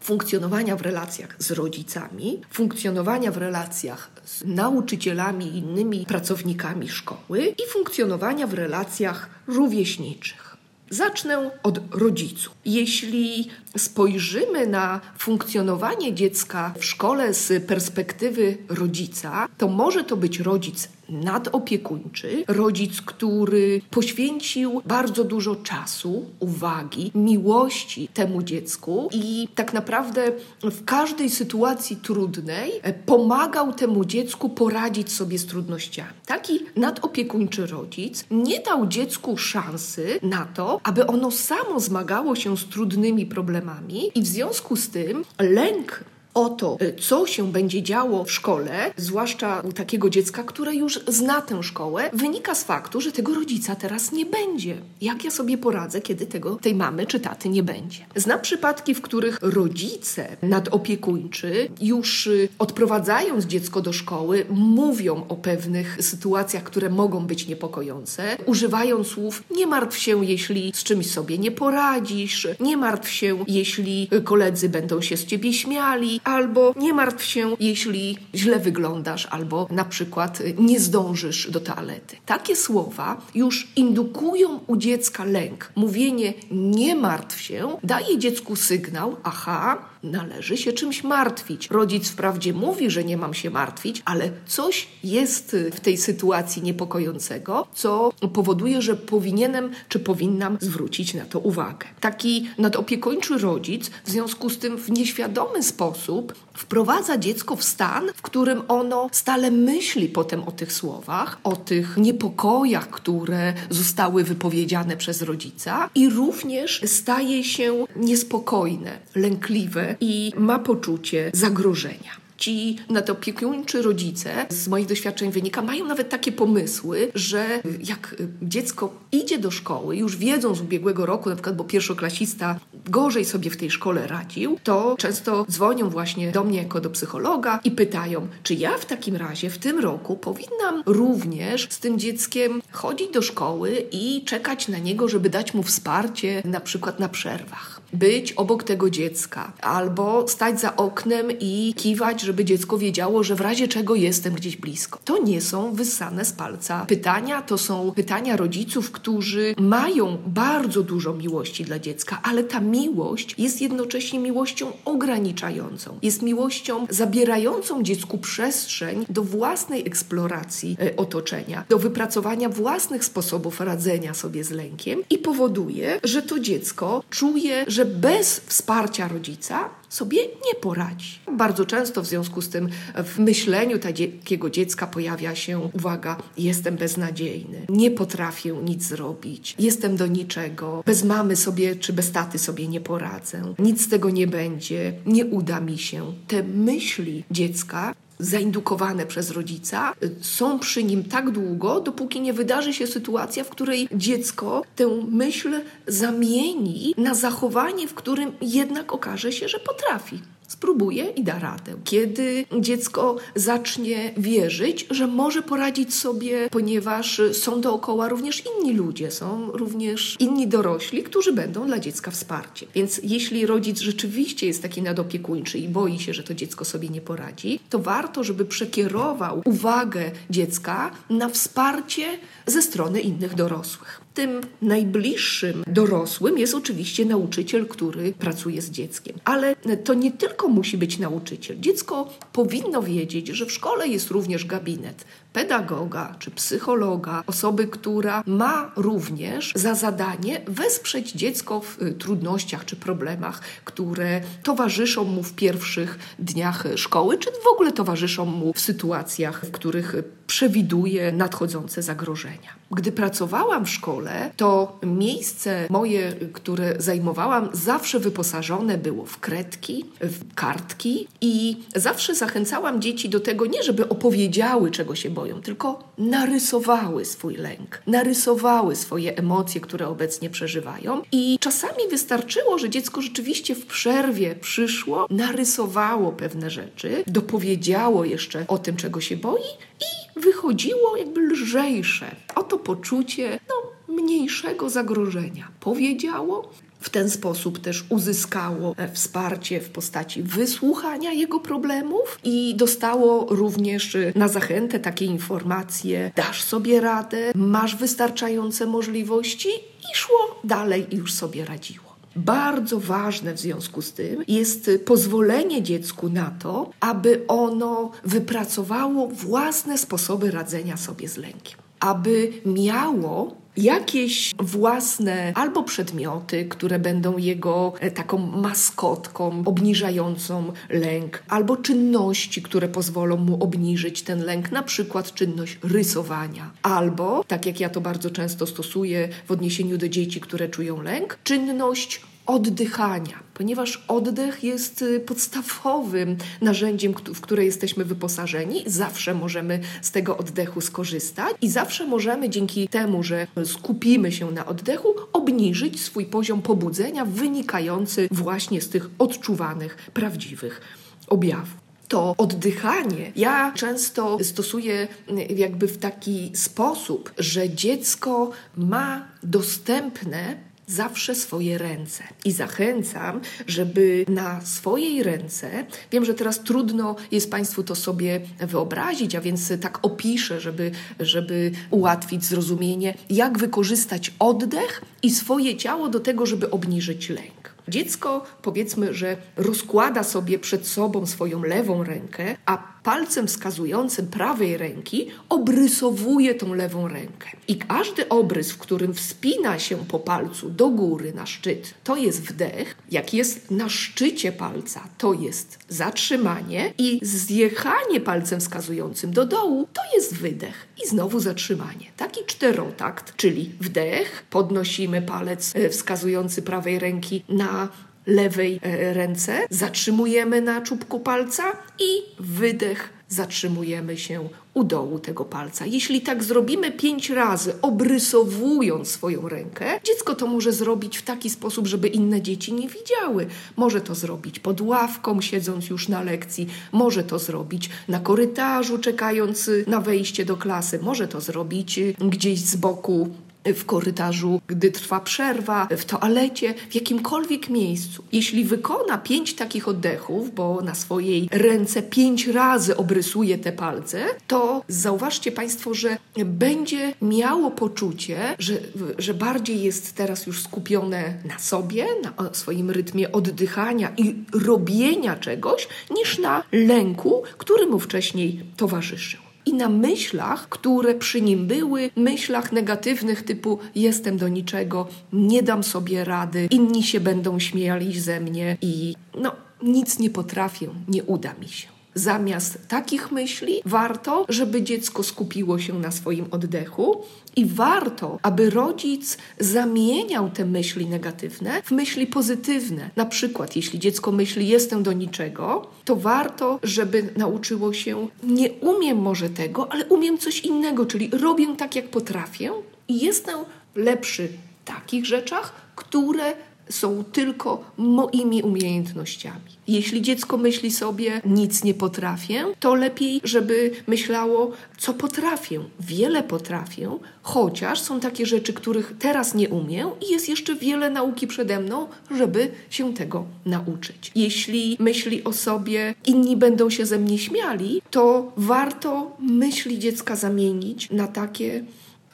funkcjonowania 0.00 0.76
w 0.76 0.82
relacjach 0.82 1.36
z 1.38 1.50
rodzicami, 1.50 2.40
funkcjonowania 2.50 3.30
w 3.30 3.36
relacjach 3.36 4.10
z 4.24 4.44
nauczycielami 4.44 5.46
i 5.46 5.58
innymi 5.58 6.06
pracownikami 6.06 6.88
szkoły 6.88 7.40
i 7.46 7.70
funkcjonowania 7.72 8.46
w 8.46 8.54
relacjach 8.54 9.30
rówieśniczych. 9.46 10.56
Zacznę 10.90 11.50
od 11.62 11.80
rodziców. 11.94 12.54
Jeśli 12.64 13.48
spojrzymy 13.76 14.66
na 14.66 15.00
funkcjonowanie 15.18 16.14
dziecka 16.14 16.74
w 16.78 16.84
szkole 16.84 17.34
z 17.34 17.66
perspektywy 17.66 18.56
rodzica, 18.68 19.48
to 19.58 19.68
może 19.68 20.04
to 20.04 20.16
być 20.16 20.40
rodzic 20.40 20.88
nadopiekuńczy, 21.08 22.44
rodzic, 22.48 23.00
który 23.00 23.80
poświęcił 23.90 24.82
bardzo 24.84 25.24
dużo 25.24 25.56
czasu, 25.56 26.24
uwagi, 26.40 27.12
miłości 27.14 28.08
temu 28.14 28.42
dziecku 28.42 29.08
i 29.12 29.48
tak 29.54 29.72
naprawdę 29.72 30.32
w 30.62 30.84
każdej 30.84 31.30
sytuacji 31.30 31.96
trudnej 31.96 32.72
pomagał 33.06 33.72
temu 33.72 34.04
dziecku 34.04 34.48
poradzić 34.48 35.12
sobie 35.12 35.38
z 35.38 35.46
trudnościami. 35.46 36.10
Taki 36.26 36.60
nadopiekuńczy 36.76 37.66
rodzic 37.66 38.24
nie 38.30 38.60
dał 38.60 38.86
dziecku 38.86 39.36
szansy 39.36 40.18
na 40.22 40.44
to, 40.44 40.80
aby 40.82 41.06
ono 41.06 41.30
samo 41.30 41.80
zmagało 41.80 42.36
się 42.36 42.56
z 42.56 42.64
trudnymi 42.64 43.26
problemami 43.26 44.10
i 44.14 44.22
w 44.22 44.26
związku 44.26 44.76
z 44.76 44.88
tym 44.90 45.24
lęk 45.38 46.04
o 46.36 46.48
to, 46.48 46.76
y, 46.82 46.94
co 47.00 47.26
się 47.26 47.52
będzie 47.52 47.82
działo 47.82 48.24
w 48.24 48.32
szkole, 48.32 48.92
zwłaszcza 48.96 49.60
u 49.60 49.72
takiego 49.72 50.10
dziecka, 50.10 50.42
które 50.42 50.74
już 50.74 51.00
zna 51.08 51.42
tę 51.42 51.62
szkołę, 51.62 52.10
wynika 52.12 52.54
z 52.54 52.64
faktu, 52.64 53.00
że 53.00 53.12
tego 53.12 53.34
rodzica 53.34 53.74
teraz 53.74 54.12
nie 54.12 54.26
będzie. 54.26 54.76
Jak 55.00 55.24
ja 55.24 55.30
sobie 55.30 55.58
poradzę, 55.58 56.00
kiedy 56.00 56.26
tego, 56.26 56.56
tej 56.62 56.74
mamy 56.74 57.06
czy 57.06 57.20
taty 57.20 57.48
nie 57.48 57.62
będzie? 57.62 58.06
Znam 58.16 58.40
przypadki, 58.40 58.94
w 58.94 59.02
których 59.02 59.38
rodzice 59.42 60.36
nadopiekuńczy 60.42 61.68
już 61.80 62.26
y, 62.26 62.48
odprowadzając 62.58 63.44
dziecko 63.44 63.80
do 63.80 63.92
szkoły, 63.92 64.46
mówią 64.50 65.24
o 65.28 65.36
pewnych 65.36 65.98
sytuacjach, 66.00 66.62
które 66.62 66.90
mogą 66.90 67.26
być 67.26 67.46
niepokojące, 67.46 68.36
używają 68.46 69.04
słów 69.04 69.42
nie 69.50 69.66
martw 69.66 69.98
się, 69.98 70.24
jeśli 70.24 70.72
z 70.74 70.84
czymś 70.84 71.10
sobie 71.10 71.38
nie 71.38 71.50
poradzisz, 71.50 72.48
nie 72.60 72.76
martw 72.76 73.10
się, 73.10 73.44
jeśli 73.46 74.08
koledzy 74.24 74.68
będą 74.68 75.00
się 75.00 75.16
z 75.16 75.26
ciebie 75.26 75.52
śmiali, 75.52 76.20
albo 76.26 76.74
nie 76.76 76.94
martw 76.94 77.24
się, 77.24 77.56
jeśli 77.60 78.18
źle 78.34 78.58
wyglądasz, 78.58 79.28
albo 79.30 79.66
na 79.70 79.84
przykład 79.84 80.42
nie 80.58 80.80
zdążysz 80.80 81.50
do 81.50 81.60
toalety. 81.60 82.16
Takie 82.26 82.56
słowa 82.56 83.16
już 83.34 83.68
indukują 83.76 84.60
u 84.66 84.76
dziecka 84.76 85.24
lęk. 85.24 85.72
Mówienie 85.76 86.34
nie 86.50 86.94
martw 86.94 87.40
się 87.40 87.76
daje 87.84 88.18
dziecku 88.18 88.56
sygnał, 88.56 89.16
aha, 89.24 89.78
należy 90.02 90.56
się 90.56 90.72
czymś 90.72 91.04
martwić. 91.04 91.70
Rodzic 91.70 92.08
wprawdzie 92.08 92.52
mówi, 92.52 92.90
że 92.90 93.04
nie 93.04 93.16
mam 93.16 93.34
się 93.34 93.50
martwić, 93.50 94.02
ale 94.04 94.30
coś 94.46 94.88
jest 95.04 95.56
w 95.72 95.80
tej 95.80 95.96
sytuacji 95.96 96.62
niepokojącego, 96.62 97.66
co 97.74 98.12
powoduje, 98.32 98.82
że 98.82 98.96
powinienem 98.96 99.70
czy 99.88 99.98
powinnam 99.98 100.58
zwrócić 100.60 101.14
na 101.14 101.24
to 101.24 101.38
uwagę. 101.38 101.86
Taki 102.00 102.48
nadopiekuńczy 102.58 103.38
rodzic 103.38 103.90
w 104.04 104.10
związku 104.10 104.50
z 104.50 104.58
tym 104.58 104.78
w 104.78 104.90
nieświadomy 104.90 105.62
sposób 105.62 106.34
wprowadza 106.54 107.18
dziecko 107.18 107.56
w 107.56 107.64
stan, 107.64 108.08
w 108.16 108.22
którym 108.22 108.62
ono 108.68 109.08
stale 109.12 109.50
myśli 109.50 110.08
potem 110.08 110.44
o 110.44 110.52
tych 110.52 110.72
słowach, 110.72 111.38
o 111.44 111.56
tych 111.56 111.96
niepokojach, 111.96 112.90
które 112.90 113.54
zostały 113.70 114.24
wypowiedziane 114.24 114.96
przez 114.96 115.22
rodzica 115.22 115.90
i 115.94 116.08
również 116.08 116.82
staje 116.86 117.44
się 117.44 117.84
niespokojne, 117.96 118.98
lękliwe 119.14 119.85
i 120.00 120.32
ma 120.36 120.58
poczucie 120.58 121.30
zagrożenia. 121.34 122.25
Ci 122.38 122.76
nadopiekuńczy 122.90 123.82
rodzice, 123.82 124.46
z 124.48 124.68
moich 124.68 124.86
doświadczeń 124.86 125.30
wynika, 125.30 125.62
mają 125.62 125.84
nawet 125.86 126.08
takie 126.08 126.32
pomysły, 126.32 127.10
że 127.14 127.62
jak 127.84 128.16
dziecko 128.42 128.94
idzie 129.12 129.38
do 129.38 129.50
szkoły, 129.50 129.96
już 129.96 130.16
wiedzą 130.16 130.54
z 130.54 130.60
ubiegłego 130.60 131.06
roku, 131.06 131.28
na 131.28 131.34
przykład, 131.36 131.56
bo 131.56 131.64
pierwszoklasista 131.64 132.58
gorzej 132.86 133.24
sobie 133.24 133.50
w 133.50 133.56
tej 133.56 133.70
szkole 133.70 134.06
radził, 134.06 134.58
to 134.64 134.96
często 134.98 135.46
dzwonią 135.50 135.90
właśnie 135.90 136.32
do 136.32 136.44
mnie 136.44 136.58
jako 136.58 136.80
do 136.80 136.90
psychologa 136.90 137.60
i 137.64 137.70
pytają, 137.70 138.26
czy 138.42 138.54
ja 138.54 138.78
w 138.78 138.86
takim 138.86 139.16
razie 139.16 139.50
w 139.50 139.58
tym 139.58 139.78
roku 139.78 140.16
powinnam 140.16 140.82
również 140.86 141.66
z 141.70 141.78
tym 141.78 141.98
dzieckiem 141.98 142.62
chodzić 142.72 143.10
do 143.10 143.22
szkoły 143.22 143.86
i 143.92 144.24
czekać 144.24 144.68
na 144.68 144.78
niego, 144.78 145.08
żeby 145.08 145.30
dać 145.30 145.54
mu 145.54 145.62
wsparcie 145.62 146.42
na 146.44 146.60
przykład 146.60 147.00
na 147.00 147.08
przerwach. 147.08 147.80
Być 147.92 148.32
obok 148.32 148.64
tego 148.64 148.90
dziecka 148.90 149.52
albo 149.60 150.28
stać 150.28 150.60
za 150.60 150.76
oknem 150.76 151.26
i 151.40 151.74
kiwać, 151.76 152.20
żeby 152.26 152.44
dziecko 152.44 152.78
wiedziało, 152.78 153.22
że 153.22 153.34
w 153.34 153.40
razie 153.40 153.68
czego 153.68 153.94
jestem 153.94 154.34
gdzieś 154.34 154.56
blisko. 154.56 154.98
To 155.04 155.18
nie 155.22 155.40
są 155.40 155.74
wyssane 155.74 156.24
z 156.24 156.32
palca 156.32 156.86
pytania, 156.86 157.42
to 157.42 157.58
są 157.58 157.92
pytania 157.96 158.36
rodziców, 158.36 158.90
którzy 158.90 159.54
mają 159.58 160.18
bardzo 160.26 160.82
dużo 160.82 161.14
miłości 161.14 161.64
dla 161.64 161.78
dziecka, 161.78 162.20
ale 162.22 162.44
ta 162.44 162.60
miłość 162.60 163.34
jest 163.38 163.60
jednocześnie 163.60 164.18
miłością 164.18 164.72
ograniczającą. 164.84 165.98
Jest 166.02 166.22
miłością 166.22 166.86
zabierającą 166.90 167.82
dziecku 167.82 168.18
przestrzeń 168.18 169.06
do 169.08 169.22
własnej 169.22 169.86
eksploracji 169.86 170.76
e, 170.80 170.96
otoczenia, 170.96 171.64
do 171.68 171.78
wypracowania 171.78 172.48
własnych 172.48 173.04
sposobów 173.04 173.60
radzenia 173.60 174.14
sobie 174.14 174.44
z 174.44 174.50
lękiem 174.50 175.02
i 175.10 175.18
powoduje, 175.18 176.00
że 176.04 176.22
to 176.22 176.40
dziecko 176.40 177.02
czuje, 177.10 177.64
że 177.68 177.84
bez 177.84 178.40
wsparcia 178.46 179.08
rodzica 179.08 179.70
sobie 179.88 180.18
nie 180.22 180.54
poradzi. 180.60 181.18
Bardzo 181.32 181.66
często 181.66 182.02
w 182.02 182.06
związku 182.06 182.42
z 182.42 182.48
tym 182.48 182.68
w 183.04 183.18
myśleniu 183.18 183.78
takiego 183.78 184.50
dziecka 184.50 184.86
pojawia 184.86 185.34
się 185.34 185.58
uwaga, 185.72 186.16
jestem 186.38 186.76
beznadziejny, 186.76 187.66
nie 187.68 187.90
potrafię 187.90 188.52
nic 188.52 188.82
zrobić, 188.82 189.54
jestem 189.58 189.96
do 189.96 190.06
niczego, 190.06 190.82
bez 190.86 191.04
mamy 191.04 191.36
sobie 191.36 191.76
czy 191.76 191.92
bez 191.92 192.12
taty 192.12 192.38
sobie 192.38 192.68
nie 192.68 192.80
poradzę, 192.80 193.54
nic 193.58 193.84
z 193.84 193.88
tego 193.88 194.10
nie 194.10 194.26
będzie, 194.26 194.92
nie 195.06 195.26
uda 195.26 195.60
mi 195.60 195.78
się. 195.78 196.12
Te 196.28 196.42
myśli 196.42 197.24
dziecka 197.30 197.94
zaindukowane 198.18 199.06
przez 199.06 199.30
rodzica, 199.30 199.92
są 200.20 200.58
przy 200.58 200.84
nim 200.84 201.04
tak 201.04 201.30
długo, 201.30 201.80
dopóki 201.80 202.20
nie 202.20 202.32
wydarzy 202.32 202.72
się 202.72 202.86
sytuacja, 202.86 203.44
w 203.44 203.48
której 203.48 203.88
dziecko 203.92 204.62
tę 204.76 204.88
myśl 205.10 205.60
zamieni 205.86 206.94
na 206.96 207.14
zachowanie, 207.14 207.88
w 207.88 207.94
którym 207.94 208.32
jednak 208.40 208.92
okaże 208.92 209.32
się, 209.32 209.48
że 209.48 209.58
potrafi 209.58 210.20
spróbuje 210.48 211.04
i 211.04 211.24
da 211.24 211.38
radę. 211.38 211.72
Kiedy 211.84 212.44
dziecko 212.60 213.16
zacznie 213.34 214.12
wierzyć, 214.16 214.86
że 214.90 215.06
może 215.06 215.42
poradzić 215.42 215.94
sobie, 215.94 216.48
ponieważ 216.50 217.20
są 217.32 217.60
dookoła 217.60 218.08
również 218.08 218.42
inni 218.56 218.74
ludzie, 218.74 219.10
są 219.10 219.50
również 219.52 220.16
inni 220.20 220.46
dorośli, 220.46 221.02
którzy 221.02 221.32
będą 221.32 221.66
dla 221.66 221.78
dziecka 221.78 222.10
wsparciem. 222.10 222.68
Więc 222.74 223.00
jeśli 223.02 223.46
rodzic 223.46 223.80
rzeczywiście 223.80 224.46
jest 224.46 224.62
taki 224.62 224.82
nadopiekuńczy 224.82 225.58
i 225.58 225.68
boi 225.68 225.98
się, 225.98 226.14
że 226.14 226.22
to 226.22 226.34
dziecko 226.34 226.64
sobie 226.64 226.88
nie 226.88 227.00
poradzi, 227.00 227.60
to 227.70 227.78
warto, 227.78 228.24
żeby 228.24 228.44
przekierował 228.44 229.42
uwagę 229.44 230.10
dziecka 230.30 230.90
na 231.10 231.28
wsparcie 231.28 232.04
ze 232.46 232.62
strony 232.62 233.00
innych 233.00 233.34
dorosłych. 233.34 234.00
Tym 234.14 234.40
najbliższym 234.62 235.64
dorosłym 235.66 236.38
jest 236.38 236.54
oczywiście 236.54 237.04
nauczyciel, 237.04 237.66
który 237.66 238.12
pracuje 238.12 238.62
z 238.62 238.70
dzieckiem. 238.70 239.16
Ale 239.24 239.56
to 239.84 239.94
nie 239.94 240.12
tylko 240.12 240.35
musi 240.48 240.78
być 240.78 240.98
nauczyciel. 240.98 241.60
Dziecko 241.60 242.08
powinno 242.32 242.82
wiedzieć, 242.82 243.28
że 243.28 243.46
w 243.46 243.52
szkole 243.52 243.88
jest 243.88 244.10
również 244.10 244.44
gabinet 244.44 245.04
pedagoga 245.36 246.14
czy 246.18 246.30
psychologa, 246.30 247.22
osoby, 247.26 247.66
która 247.66 248.22
ma 248.26 248.72
również 248.76 249.52
za 249.54 249.74
zadanie 249.74 250.40
wesprzeć 250.46 251.12
dziecko 251.12 251.60
w 251.60 251.82
y, 251.82 251.92
trudnościach 251.92 252.64
czy 252.64 252.76
problemach, 252.76 253.40
które 253.64 254.20
towarzyszą 254.42 255.04
mu 255.04 255.22
w 255.22 255.34
pierwszych 255.34 255.98
dniach 256.18 256.64
szkoły, 256.76 257.18
czy 257.18 257.30
w 257.30 257.46
ogóle 257.54 257.72
towarzyszą 257.72 258.24
mu 258.24 258.52
w 258.52 258.60
sytuacjach, 258.60 259.44
w 259.46 259.50
których 259.50 259.94
przewiduje 260.26 261.12
nadchodzące 261.12 261.82
zagrożenia. 261.82 262.56
Gdy 262.70 262.92
pracowałam 262.92 263.66
w 263.66 263.70
szkole, 263.70 264.30
to 264.36 264.78
miejsce 264.82 265.66
moje, 265.70 266.12
które 266.32 266.74
zajmowałam, 266.78 267.48
zawsze 267.52 267.98
wyposażone 267.98 268.78
było 268.78 269.04
w 269.04 269.18
kredki, 269.18 269.84
w 270.00 270.34
kartki 270.34 271.08
i 271.20 271.56
zawsze 271.74 272.14
zachęcałam 272.14 272.82
dzieci 272.82 273.08
do 273.08 273.20
tego, 273.20 273.46
nie 273.46 273.62
żeby 273.62 273.88
opowiedziały, 273.88 274.70
czego 274.70 274.94
się 274.94 275.10
boją, 275.10 275.25
tylko 275.34 275.84
narysowały 275.98 277.04
swój 277.04 277.36
lęk, 277.36 277.82
narysowały 277.86 278.76
swoje 278.76 279.16
emocje, 279.16 279.60
które 279.60 279.88
obecnie 279.88 280.30
przeżywają. 280.30 281.02
I 281.12 281.38
czasami 281.40 281.88
wystarczyło, 281.90 282.58
że 282.58 282.70
dziecko 282.70 283.02
rzeczywiście 283.02 283.54
w 283.54 283.66
przerwie 283.66 284.34
przyszło, 284.34 285.06
narysowało 285.10 286.12
pewne 286.12 286.50
rzeczy, 286.50 287.04
dopowiedziało 287.06 288.04
jeszcze 288.04 288.44
o 288.48 288.58
tym, 288.58 288.76
czego 288.76 289.00
się 289.00 289.16
boi 289.16 289.42
i 289.80 290.20
wychodziło 290.20 290.96
jakby 290.96 291.20
lżejsze. 291.20 292.16
Oto 292.34 292.58
poczucie 292.58 293.40
no, 293.48 293.94
mniejszego 293.94 294.70
zagrożenia. 294.70 295.48
Powiedziało, 295.60 296.50
w 296.86 296.90
ten 296.90 297.10
sposób 297.10 297.58
też 297.58 297.84
uzyskało 297.88 298.74
e, 298.76 298.92
wsparcie 298.92 299.60
w 299.60 299.70
postaci 299.70 300.22
wysłuchania 300.22 301.12
jego 301.12 301.40
problemów 301.40 302.18
i 302.24 302.54
dostało 302.56 303.26
również 303.30 303.94
e, 303.94 304.12
na 304.14 304.28
zachętę 304.28 304.78
takie 304.78 305.04
informacje: 305.04 306.12
dasz 306.16 306.42
sobie 306.42 306.80
radę, 306.80 307.32
masz 307.34 307.76
wystarczające 307.76 308.66
możliwości 308.66 309.48
i 309.92 309.96
szło 309.96 310.40
dalej 310.44 310.86
i 310.90 310.96
już 310.96 311.12
sobie 311.12 311.44
radziło. 311.44 311.86
Bardzo 312.16 312.80
ważne 312.80 313.34
w 313.34 313.38
związku 313.38 313.82
z 313.82 313.92
tym 313.92 314.24
jest 314.28 314.70
pozwolenie 314.84 315.62
dziecku 315.62 316.08
na 316.08 316.30
to, 316.30 316.70
aby 316.80 317.24
ono 317.28 317.90
wypracowało 318.04 319.08
własne 319.08 319.78
sposoby 319.78 320.30
radzenia 320.30 320.76
sobie 320.76 321.08
z 321.08 321.16
lękiem, 321.16 321.58
aby 321.80 322.32
miało 322.46 323.45
jakieś 323.56 324.34
własne 324.38 325.32
albo 325.34 325.62
przedmioty, 325.62 326.44
które 326.44 326.78
będą 326.78 327.18
jego 327.18 327.72
e, 327.80 327.90
taką 327.90 328.18
maskotką 328.18 329.42
obniżającą 329.44 330.52
lęk, 330.70 331.22
albo 331.28 331.56
czynności, 331.56 332.42
które 332.42 332.68
pozwolą 332.68 333.16
mu 333.16 333.44
obniżyć 333.44 334.02
ten 334.02 334.24
lęk, 334.24 334.52
na 334.52 334.62
przykład 334.62 335.14
czynność 335.14 335.58
rysowania, 335.62 336.50
albo, 336.62 337.24
tak 337.28 337.46
jak 337.46 337.60
ja 337.60 337.68
to 337.68 337.80
bardzo 337.80 338.10
często 338.10 338.46
stosuję 338.46 339.08
w 339.26 339.30
odniesieniu 339.30 339.78
do 339.78 339.88
dzieci, 339.88 340.20
które 340.20 340.48
czują 340.48 340.82
lęk, 340.82 341.18
czynność 341.24 342.00
oddychania, 342.26 343.20
ponieważ 343.34 343.84
oddech 343.88 344.44
jest 344.44 344.82
y, 344.82 345.00
podstawowym 345.00 346.16
narzędziem, 346.40 346.94
w 347.14 347.20
które 347.20 347.44
jesteśmy 347.44 347.84
wyposażeni. 347.84 348.62
Zawsze 348.66 349.14
możemy 349.14 349.60
z 349.82 349.90
tego 349.90 350.18
oddechu 350.18 350.60
skorzystać 350.60 351.36
i 351.42 351.48
zawsze 351.48 351.86
możemy 351.86 352.30
dzięki 352.30 352.68
temu, 352.68 353.02
że 353.02 353.26
skupimy 353.44 354.12
się 354.12 354.30
na 354.30 354.46
oddechu, 354.46 354.94
obniżyć 355.12 355.80
swój 355.82 356.04
poziom 356.04 356.42
pobudzenia 356.42 357.04
wynikający 357.04 358.08
właśnie 358.10 358.60
z 358.60 358.68
tych 358.68 358.90
odczuwanych, 358.98 359.76
prawdziwych 359.76 360.60
objawów 361.08 361.66
to 361.88 362.14
oddychanie 362.18 363.12
ja 363.16 363.52
często 363.52 364.18
stosuję 364.24 364.88
y, 365.10 365.34
jakby 365.34 365.68
w 365.68 365.78
taki 365.78 366.30
sposób, 366.34 367.12
że 367.18 367.50
dziecko 367.50 368.30
ma 368.56 369.08
dostępne 369.22 370.36
zawsze 370.66 371.14
swoje 371.14 371.58
ręce. 371.58 372.04
I 372.24 372.32
zachęcam, 372.32 373.20
żeby 373.46 374.04
na 374.08 374.40
swojej 374.40 375.02
ręce, 375.02 375.66
wiem, 375.92 376.04
że 376.04 376.14
teraz 376.14 376.40
trudno 376.40 376.96
jest 377.10 377.30
Państwu 377.30 377.62
to 377.62 377.74
sobie 377.74 378.20
wyobrazić, 378.38 379.14
a 379.14 379.20
więc 379.20 379.52
tak 379.60 379.78
opiszę, 379.82 380.40
żeby, 380.40 380.70
żeby 381.00 381.52
ułatwić 381.70 382.24
zrozumienie, 382.24 382.94
jak 383.10 383.38
wykorzystać 383.38 384.12
oddech 384.18 384.82
i 385.02 385.10
swoje 385.10 385.56
ciało 385.56 385.88
do 385.88 386.00
tego, 386.00 386.26
żeby 386.26 386.50
obniżyć 386.50 387.08
lęk. 387.08 387.56
Dziecko, 387.68 388.24
powiedzmy, 388.42 388.94
że 388.94 389.16
rozkłada 389.36 390.02
sobie 390.02 390.38
przed 390.38 390.66
sobą 390.66 391.06
swoją 391.06 391.42
lewą 391.42 391.84
rękę, 391.84 392.36
a 392.46 392.75
palcem 392.86 393.26
wskazującym 393.26 394.06
prawej 394.06 394.56
ręki 394.56 395.10
obrysowuje 395.28 396.34
tą 396.34 396.54
lewą 396.54 396.88
rękę. 396.88 397.28
I 397.48 397.56
każdy 397.56 398.08
obrys, 398.08 398.52
w 398.52 398.58
którym 398.58 398.94
wspina 398.94 399.58
się 399.58 399.76
po 399.76 399.98
palcu 399.98 400.50
do 400.50 400.68
góry 400.68 401.12
na 401.12 401.26
szczyt, 401.26 401.74
to 401.84 401.96
jest 401.96 402.22
wdech. 402.22 402.76
Jak 402.90 403.14
jest 403.14 403.50
na 403.50 403.68
szczycie 403.68 404.32
palca, 404.32 404.88
to 404.98 405.12
jest 405.12 405.58
zatrzymanie 405.68 406.72
i 406.78 407.00
zjechanie 407.02 408.00
palcem 408.00 408.40
wskazującym 408.40 409.12
do 409.12 409.26
dołu, 409.26 409.68
to 409.72 409.82
jest 409.94 410.14
wydech 410.14 410.66
i 410.84 410.88
znowu 410.88 411.20
zatrzymanie. 411.20 411.86
Taki 411.96 412.20
czterotakt, 412.26 413.16
czyli 413.16 413.52
wdech, 413.60 414.24
podnosimy 414.30 415.02
palec 415.02 415.52
e, 415.56 415.68
wskazujący 415.68 416.42
prawej 416.42 416.78
ręki 416.78 417.24
na 417.28 417.68
lewej 418.06 418.60
e, 418.62 418.94
ręce, 418.94 419.46
zatrzymujemy 419.50 420.40
na 420.40 420.60
czubku 420.60 421.00
palca 421.00 421.42
i 421.78 422.02
wydech, 422.18 422.88
zatrzymujemy 423.08 423.96
się 423.96 424.28
u 424.54 424.64
dołu 424.64 424.98
tego 424.98 425.24
palca. 425.24 425.66
Jeśli 425.66 426.00
tak 426.00 426.24
zrobimy 426.24 426.72
pięć 426.72 427.10
razy, 427.10 427.54
obrysowując 427.62 428.88
swoją 428.88 429.28
rękę, 429.28 429.80
dziecko 429.84 430.14
to 430.14 430.26
może 430.26 430.52
zrobić 430.52 430.98
w 430.98 431.02
taki 431.02 431.30
sposób, 431.30 431.66
żeby 431.66 431.88
inne 431.88 432.22
dzieci 432.22 432.52
nie 432.52 432.68
widziały. 432.68 433.26
Może 433.56 433.80
to 433.80 433.94
zrobić 433.94 434.38
pod 434.38 434.60
ławką, 434.60 435.20
siedząc 435.20 435.68
już 435.68 435.88
na 435.88 436.02
lekcji, 436.02 436.46
może 436.72 437.04
to 437.04 437.18
zrobić 437.18 437.70
na 437.88 438.00
korytarzu, 438.00 438.78
czekając 438.78 439.50
na 439.66 439.80
wejście 439.80 440.24
do 440.24 440.36
klasy, 440.36 440.78
może 440.82 441.08
to 441.08 441.20
zrobić 441.20 441.80
gdzieś 441.98 442.40
z 442.40 442.56
boku 442.56 443.08
w 443.54 443.64
korytarzu, 443.64 444.40
gdy 444.46 444.70
trwa 444.70 445.00
przerwa, 445.00 445.68
w 445.76 445.84
toalecie, 445.84 446.54
w 446.70 446.74
jakimkolwiek 446.74 447.48
miejscu. 447.48 448.04
Jeśli 448.12 448.44
wykona 448.44 448.98
pięć 448.98 449.34
takich 449.34 449.68
oddechów, 449.68 450.34
bo 450.34 450.60
na 450.62 450.74
swojej 450.74 451.28
ręce 451.32 451.82
pięć 451.82 452.26
razy 452.26 452.76
obrysuje 452.76 453.38
te 453.38 453.52
palce, 453.52 454.04
to 454.26 454.62
zauważcie 454.68 455.32
Państwo, 455.32 455.74
że 455.74 455.96
będzie 456.24 456.94
miało 457.02 457.50
poczucie, 457.50 458.18
że, 458.38 458.52
że 458.98 459.14
bardziej 459.14 459.62
jest 459.62 459.94
teraz 459.94 460.26
już 460.26 460.42
skupione 460.42 461.14
na 461.24 461.38
sobie, 461.38 461.86
na 462.02 462.34
swoim 462.34 462.70
rytmie 462.70 463.12
oddychania 463.12 463.92
i 463.96 464.14
robienia 464.44 465.16
czegoś, 465.16 465.68
niż 465.90 466.18
na 466.18 466.42
lęku, 466.52 467.22
który 467.38 467.66
mu 467.66 467.78
wcześniej 467.78 468.40
towarzyszył 468.56 469.25
i 469.46 469.54
na 469.54 469.68
myślach, 469.68 470.48
które 470.48 470.94
przy 470.94 471.22
nim 471.22 471.46
były, 471.46 471.90
myślach 471.96 472.52
negatywnych 472.52 473.22
typu 473.22 473.58
jestem 473.74 474.16
do 474.16 474.28
niczego, 474.28 474.88
nie 475.12 475.42
dam 475.42 475.64
sobie 475.64 476.04
rady, 476.04 476.48
inni 476.50 476.82
się 476.82 477.00
będą 477.00 477.38
śmiali 477.38 478.00
ze 478.00 478.20
mnie 478.20 478.56
i 478.62 478.94
no 479.20 479.32
nic 479.62 479.98
nie 479.98 480.10
potrafię, 480.10 480.68
nie 480.88 481.04
uda 481.04 481.34
mi 481.40 481.48
się. 481.48 481.75
Zamiast 481.96 482.68
takich 482.68 483.12
myśli, 483.12 483.60
warto, 483.64 484.26
żeby 484.28 484.62
dziecko 484.62 485.02
skupiło 485.02 485.58
się 485.58 485.78
na 485.78 485.90
swoim 485.90 486.26
oddechu 486.30 487.04
i 487.36 487.46
warto, 487.46 488.18
aby 488.22 488.50
rodzic 488.50 489.18
zamieniał 489.40 490.30
te 490.30 490.44
myśli 490.44 490.86
negatywne 490.86 491.62
w 491.62 491.70
myśli 491.70 492.06
pozytywne. 492.06 492.90
Na 492.96 493.06
przykład, 493.06 493.56
jeśli 493.56 493.78
dziecko 493.78 494.12
myśli 494.12 494.48
jestem 494.48 494.82
do 494.82 494.92
niczego, 494.92 495.66
to 495.84 495.96
warto, 495.96 496.58
żeby 496.62 497.08
nauczyło 497.16 497.72
się 497.72 498.08
nie 498.22 498.50
umiem 498.50 498.98
może 498.98 499.30
tego, 499.30 499.72
ale 499.72 499.84
umiem 499.86 500.18
coś 500.18 500.40
innego, 500.40 500.86
czyli 500.86 501.10
robię 501.12 501.56
tak, 501.56 501.76
jak 501.76 501.88
potrafię 501.88 502.52
i 502.88 503.00
jestem 503.00 503.38
lepszy 503.74 504.28
w 504.28 504.64
takich 504.64 505.06
rzeczach, 505.06 505.52
które 505.76 506.34
są 506.68 507.04
tylko 507.12 507.64
moimi 507.76 508.42
umiejętnościami. 508.42 509.56
Jeśli 509.68 510.02
dziecko 510.02 510.36
myśli 510.36 510.70
sobie, 510.70 511.20
nic 511.24 511.64
nie 511.64 511.74
potrafię, 511.74 512.44
to 512.60 512.74
lepiej, 512.74 513.20
żeby 513.24 513.70
myślało, 513.86 514.52
co 514.78 514.94
potrafię. 514.94 515.60
Wiele 515.80 516.22
potrafię, 516.22 516.98
chociaż 517.22 517.80
są 517.80 518.00
takie 518.00 518.26
rzeczy, 518.26 518.52
których 518.52 518.94
teraz 518.98 519.34
nie 519.34 519.48
umiem 519.48 519.88
i 520.08 520.12
jest 520.12 520.28
jeszcze 520.28 520.54
wiele 520.54 520.90
nauki 520.90 521.26
przede 521.26 521.60
mną, 521.60 521.88
żeby 522.10 522.50
się 522.70 522.94
tego 522.94 523.24
nauczyć. 523.46 524.12
Jeśli 524.14 524.76
myśli 524.80 525.24
o 525.24 525.32
sobie, 525.32 525.94
inni 526.06 526.36
będą 526.36 526.70
się 526.70 526.86
ze 526.86 526.98
mnie 526.98 527.18
śmiali, 527.18 527.82
to 527.90 528.32
warto 528.36 529.16
myśli 529.20 529.78
dziecka 529.78 530.16
zamienić 530.16 530.90
na 530.90 531.06
takie 531.06 531.64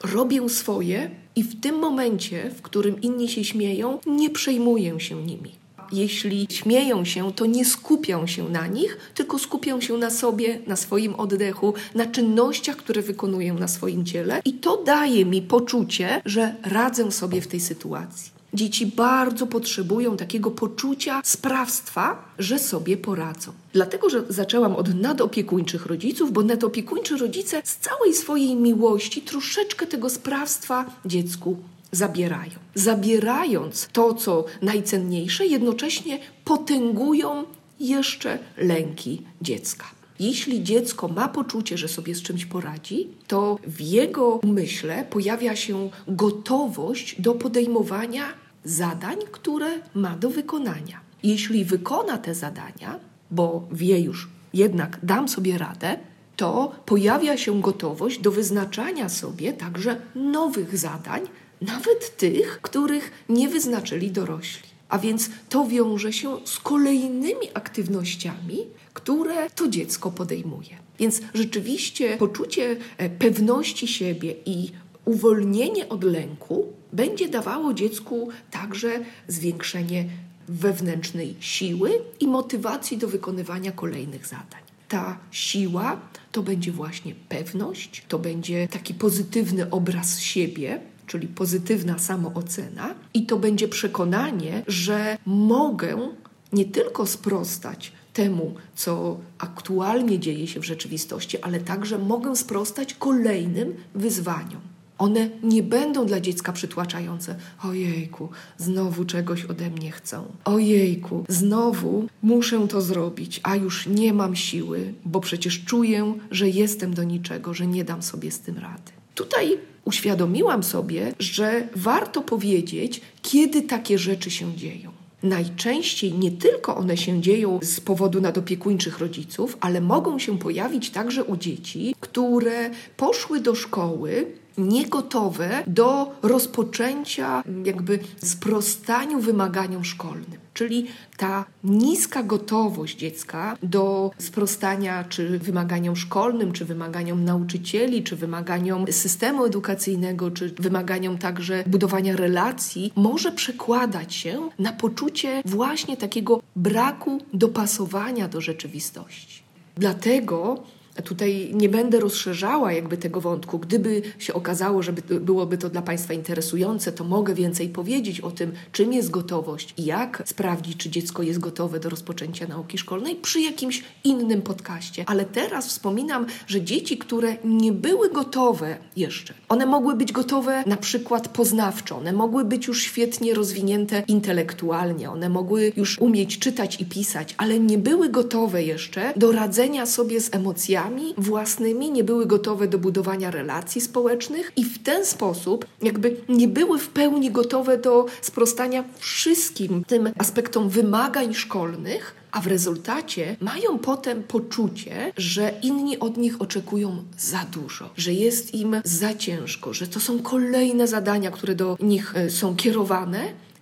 robię 0.03 0.49
swoje 0.49 1.09
i 1.35 1.43
w 1.43 1.61
tym 1.61 1.75
momencie, 1.75 2.51
w 2.57 2.61
którym 2.61 3.01
inni 3.01 3.29
się 3.29 3.43
śmieją, 3.43 3.99
nie 4.05 4.29
przejmuję 4.29 4.99
się 4.99 5.15
nimi. 5.15 5.51
Jeśli 5.91 6.47
śmieją 6.49 7.05
się, 7.05 7.31
to 7.31 7.45
nie 7.45 7.65
skupią 7.65 8.27
się 8.27 8.49
na 8.49 8.67
nich, 8.67 8.97
tylko 9.15 9.39
skupią 9.39 9.81
się 9.81 9.97
na 9.97 10.09
sobie, 10.09 10.59
na 10.67 10.75
swoim 10.75 11.15
oddechu, 11.15 11.73
na 11.95 12.05
czynnościach, 12.05 12.75
które 12.75 13.01
wykonuję 13.01 13.53
na 13.53 13.67
swoim 13.67 14.05
ciele, 14.05 14.41
i 14.45 14.53
to 14.53 14.83
daje 14.83 15.25
mi 15.25 15.41
poczucie, 15.41 16.21
że 16.25 16.55
radzę 16.63 17.11
sobie 17.11 17.41
w 17.41 17.47
tej 17.47 17.59
sytuacji. 17.59 18.42
Dzieci 18.53 18.85
bardzo 18.85 19.47
potrzebują 19.47 20.17
takiego 20.17 20.51
poczucia 20.51 21.21
sprawstwa, 21.23 22.25
że 22.39 22.59
sobie 22.59 22.97
poradzą. 22.97 23.51
Dlatego, 23.73 24.09
że 24.09 24.23
zaczęłam 24.29 24.75
od 24.75 24.95
nadopiekuńczych 24.95 25.85
rodziców, 25.85 26.31
bo 26.31 26.43
nadopiekuńczy 26.43 27.17
rodzice 27.17 27.61
z 27.63 27.77
całej 27.77 28.13
swojej 28.13 28.55
miłości 28.55 29.21
troszeczkę 29.21 29.87
tego 29.87 30.09
sprawstwa 30.09 30.85
dziecku 31.05 31.57
zabierają. 31.91 32.51
Zabierając 32.75 33.87
to, 33.93 34.13
co 34.13 34.45
najcenniejsze, 34.61 35.45
jednocześnie 35.45 36.19
potęgują 36.45 37.43
jeszcze 37.79 38.39
lęki 38.57 39.21
dziecka. 39.41 39.85
Jeśli 40.19 40.63
dziecko 40.63 41.07
ma 41.07 41.27
poczucie, 41.27 41.77
że 41.77 41.87
sobie 41.87 42.15
z 42.15 42.21
czymś 42.21 42.45
poradzi, 42.45 43.07
to 43.27 43.57
w 43.67 43.81
jego 43.81 44.27
umyśle 44.27 45.05
pojawia 45.09 45.55
się 45.55 45.89
gotowość 46.07 47.21
do 47.21 47.33
podejmowania 47.33 48.42
zadań, 48.65 49.17
które 49.31 49.67
ma 49.93 50.15
do 50.17 50.29
wykonania. 50.29 50.99
Jeśli 51.23 51.65
wykona 51.65 52.17
te 52.17 52.35
zadania, 52.35 52.99
bo 53.31 53.67
wie 53.71 53.99
już, 53.99 54.29
jednak 54.53 54.99
dam 55.03 55.29
sobie 55.29 55.57
radę, 55.57 55.97
to 56.35 56.71
pojawia 56.85 57.37
się 57.37 57.61
gotowość 57.61 58.19
do 58.19 58.31
wyznaczania 58.31 59.09
sobie 59.09 59.53
także 59.53 60.01
nowych 60.15 60.77
zadań, 60.77 61.21
nawet 61.61 62.17
tych, 62.17 62.59
których 62.61 63.11
nie 63.29 63.49
wyznaczyli 63.49 64.11
dorośli. 64.11 64.69
A 64.89 64.99
więc 64.99 65.29
to 65.49 65.65
wiąże 65.65 66.13
się 66.13 66.37
z 66.45 66.59
kolejnymi 66.59 67.47
aktywnościami, 67.53 68.57
które 68.93 69.49
to 69.49 69.67
dziecko 69.67 70.11
podejmuje. 70.11 70.77
Więc 70.99 71.21
rzeczywiście 71.33 72.17
poczucie 72.17 72.77
e, 72.97 73.09
pewności 73.09 73.87
siebie 73.87 74.35
i 74.45 74.71
uwolnienie 75.05 75.89
od 75.89 76.03
lęku 76.03 76.73
będzie 76.93 77.29
dawało 77.29 77.73
dziecku 77.73 78.29
także 78.51 78.99
zwiększenie 79.27 80.05
wewnętrznej 80.47 81.35
siły 81.39 81.91
i 82.19 82.27
motywacji 82.27 82.97
do 82.97 83.07
wykonywania 83.07 83.71
kolejnych 83.71 84.27
zadań. 84.27 84.61
Ta 84.87 85.17
siła 85.31 85.99
to 86.31 86.43
będzie 86.43 86.71
właśnie 86.71 87.15
pewność, 87.29 88.05
to 88.07 88.19
będzie 88.19 88.67
taki 88.67 88.93
pozytywny 88.93 89.69
obraz 89.69 90.19
siebie, 90.19 90.81
czyli 91.07 91.27
pozytywna 91.27 91.99
samoocena, 91.99 92.95
i 93.13 93.25
to 93.25 93.37
będzie 93.37 93.67
przekonanie, 93.67 94.63
że 94.67 95.17
mogę 95.25 96.09
nie 96.53 96.65
tylko 96.65 97.05
sprostać 97.05 97.91
temu, 98.13 98.55
co 98.75 99.19
aktualnie 99.37 100.19
dzieje 100.19 100.47
się 100.47 100.59
w 100.59 100.65
rzeczywistości, 100.65 101.41
ale 101.41 101.59
także 101.59 101.97
mogę 101.97 102.35
sprostać 102.35 102.93
kolejnym 102.93 103.75
wyzwaniom. 103.95 104.72
One 104.97 105.29
nie 105.43 105.63
będą 105.63 106.05
dla 106.05 106.19
dziecka 106.19 106.53
przytłaczające. 106.53 107.35
Ojejku, 107.63 108.29
znowu 108.57 109.05
czegoś 109.05 109.45
ode 109.45 109.69
mnie 109.69 109.91
chcą. 109.91 110.23
Ojejku, 110.45 111.25
znowu 111.29 112.07
muszę 112.23 112.67
to 112.67 112.81
zrobić, 112.81 113.39
a 113.43 113.55
już 113.55 113.87
nie 113.87 114.13
mam 114.13 114.35
siły, 114.35 114.93
bo 115.05 115.19
przecież 115.19 115.65
czuję, 115.65 116.13
że 116.31 116.49
jestem 116.49 116.93
do 116.93 117.03
niczego, 117.03 117.53
że 117.53 117.67
nie 117.67 117.83
dam 117.83 118.03
sobie 118.03 118.31
z 118.31 118.39
tym 118.39 118.57
rady. 118.57 118.91
Tutaj 119.15 119.57
uświadomiłam 119.85 120.63
sobie, 120.63 121.13
że 121.19 121.67
warto 121.75 122.21
powiedzieć, 122.21 123.01
kiedy 123.21 123.61
takie 123.61 123.97
rzeczy 123.97 124.31
się 124.31 124.55
dzieją. 124.55 124.91
Najczęściej 125.23 126.13
nie 126.13 126.31
tylko 126.31 126.75
one 126.75 126.97
się 126.97 127.21
dzieją 127.21 127.59
z 127.61 127.79
powodu 127.79 128.21
nadopiekuńczych 128.21 128.99
rodziców, 128.99 129.57
ale 129.59 129.81
mogą 129.81 130.19
się 130.19 130.39
pojawić 130.39 130.89
także 130.89 131.23
u 131.23 131.37
dzieci, 131.37 131.95
które 131.99 132.69
poszły 132.97 133.39
do 133.39 133.55
szkoły 133.55 134.25
niegotowe 134.57 135.63
do 135.67 136.11
rozpoczęcia, 136.21 137.43
jakby 137.65 137.99
sprostaniu 138.23 139.19
wymaganiom 139.19 139.85
szkolnym. 139.85 140.43
Czyli 140.53 140.87
ta 141.17 141.45
niska 141.63 142.23
gotowość 142.23 142.97
dziecka 142.97 143.57
do 143.63 144.11
sprostania 144.17 145.03
czy 145.03 145.39
wymaganiom 145.39 145.95
szkolnym, 145.95 146.51
czy 146.51 146.65
wymaganiom 146.65 147.25
nauczycieli, 147.25 148.03
czy 148.03 148.15
wymaganiom 148.15 148.85
systemu 148.91 149.45
edukacyjnego, 149.45 150.31
czy 150.31 150.49
wymaganiom 150.49 151.17
także 151.17 151.63
budowania 151.67 152.15
relacji, 152.15 152.93
może 152.95 153.31
przekładać 153.31 154.15
się 154.15 154.49
na 154.59 154.73
poczucie 154.73 155.41
właśnie 155.45 155.97
takiego 155.97 156.41
braku 156.55 157.21
dopasowania 157.33 158.27
do 158.27 158.41
rzeczywistości. 158.41 159.43
Dlatego 159.77 160.63
Tutaj 161.03 161.51
nie 161.53 161.69
będę 161.69 161.99
rozszerzała 161.99 162.71
jakby 162.71 162.97
tego 162.97 163.21
wątku. 163.21 163.59
Gdyby 163.59 164.01
się 164.19 164.33
okazało, 164.33 164.83
że 164.83 164.93
byłoby 165.21 165.57
to 165.57 165.69
dla 165.69 165.81
Państwa 165.81 166.13
interesujące, 166.13 166.91
to 166.91 167.03
mogę 167.03 167.33
więcej 167.33 167.69
powiedzieć 167.69 168.21
o 168.21 168.31
tym, 168.31 168.51
czym 168.71 168.93
jest 168.93 169.11
gotowość 169.11 169.73
i 169.77 169.85
jak 169.85 170.23
sprawdzić, 170.25 170.77
czy 170.77 170.89
dziecko 170.89 171.23
jest 171.23 171.39
gotowe 171.39 171.79
do 171.79 171.89
rozpoczęcia 171.89 172.47
nauki 172.47 172.77
szkolnej 172.77 173.15
przy 173.15 173.41
jakimś 173.41 173.83
innym 174.03 174.41
podcaście. 174.41 175.03
Ale 175.07 175.25
teraz 175.25 175.67
wspominam, 175.67 176.25
że 176.47 176.61
dzieci, 176.61 176.97
które 176.97 177.37
nie 177.43 177.71
były 177.71 178.09
gotowe 178.09 178.77
jeszcze, 178.95 179.33
one 179.49 179.65
mogły 179.65 179.95
być 179.95 180.11
gotowe 180.11 180.63
na 180.65 180.77
przykład 180.77 181.27
poznawczo, 181.27 181.97
one 181.97 182.13
mogły 182.13 182.45
być 182.45 182.67
już 182.67 182.83
świetnie 182.83 183.33
rozwinięte 183.33 184.03
intelektualnie, 184.07 185.09
one 185.09 185.29
mogły 185.29 185.73
już 185.77 185.99
umieć 185.99 186.39
czytać 186.39 186.81
i 186.81 186.85
pisać, 186.85 187.35
ale 187.37 187.59
nie 187.59 187.77
były 187.77 188.09
gotowe 188.09 188.63
jeszcze 188.63 189.13
do 189.15 189.31
radzenia 189.31 189.85
sobie 189.85 190.21
z 190.21 190.35
emocjami 190.35 190.82
własnymi, 191.17 191.91
nie 191.91 192.03
były 192.03 192.25
gotowe 192.25 192.67
do 192.67 192.79
budowania 192.79 193.31
relacji 193.31 193.81
społecznych 193.81 194.51
i 194.55 194.65
w 194.65 194.83
ten 194.83 195.05
sposób 195.05 195.65
jakby 195.81 196.15
nie 196.29 196.47
były 196.47 196.79
w 196.79 196.89
pełni 196.89 197.31
gotowe 197.31 197.77
do 197.77 198.05
sprostania 198.21 198.83
wszystkim 198.97 199.83
tym 199.83 200.09
aspektom 200.17 200.69
wymagań 200.69 201.33
szkolnych, 201.33 202.15
a 202.31 202.41
w 202.41 202.47
rezultacie 202.47 203.35
mają 203.41 203.79
potem 203.79 204.23
poczucie, 204.23 205.13
że 205.17 205.53
inni 205.61 205.99
od 205.99 206.17
nich 206.17 206.41
oczekują 206.41 207.03
za 207.17 207.45
dużo, 207.51 207.89
że 207.97 208.13
jest 208.13 208.53
im 208.55 208.81
za 208.83 209.13
ciężko, 209.13 209.73
że 209.73 209.87
to 209.87 209.99
są 209.99 210.19
kolejne 210.19 210.87
zadania, 210.87 211.31
które 211.31 211.55
do 211.55 211.77
nich 211.79 212.15
e, 212.15 212.29
są 212.29 212.55
kierowane 212.55 213.19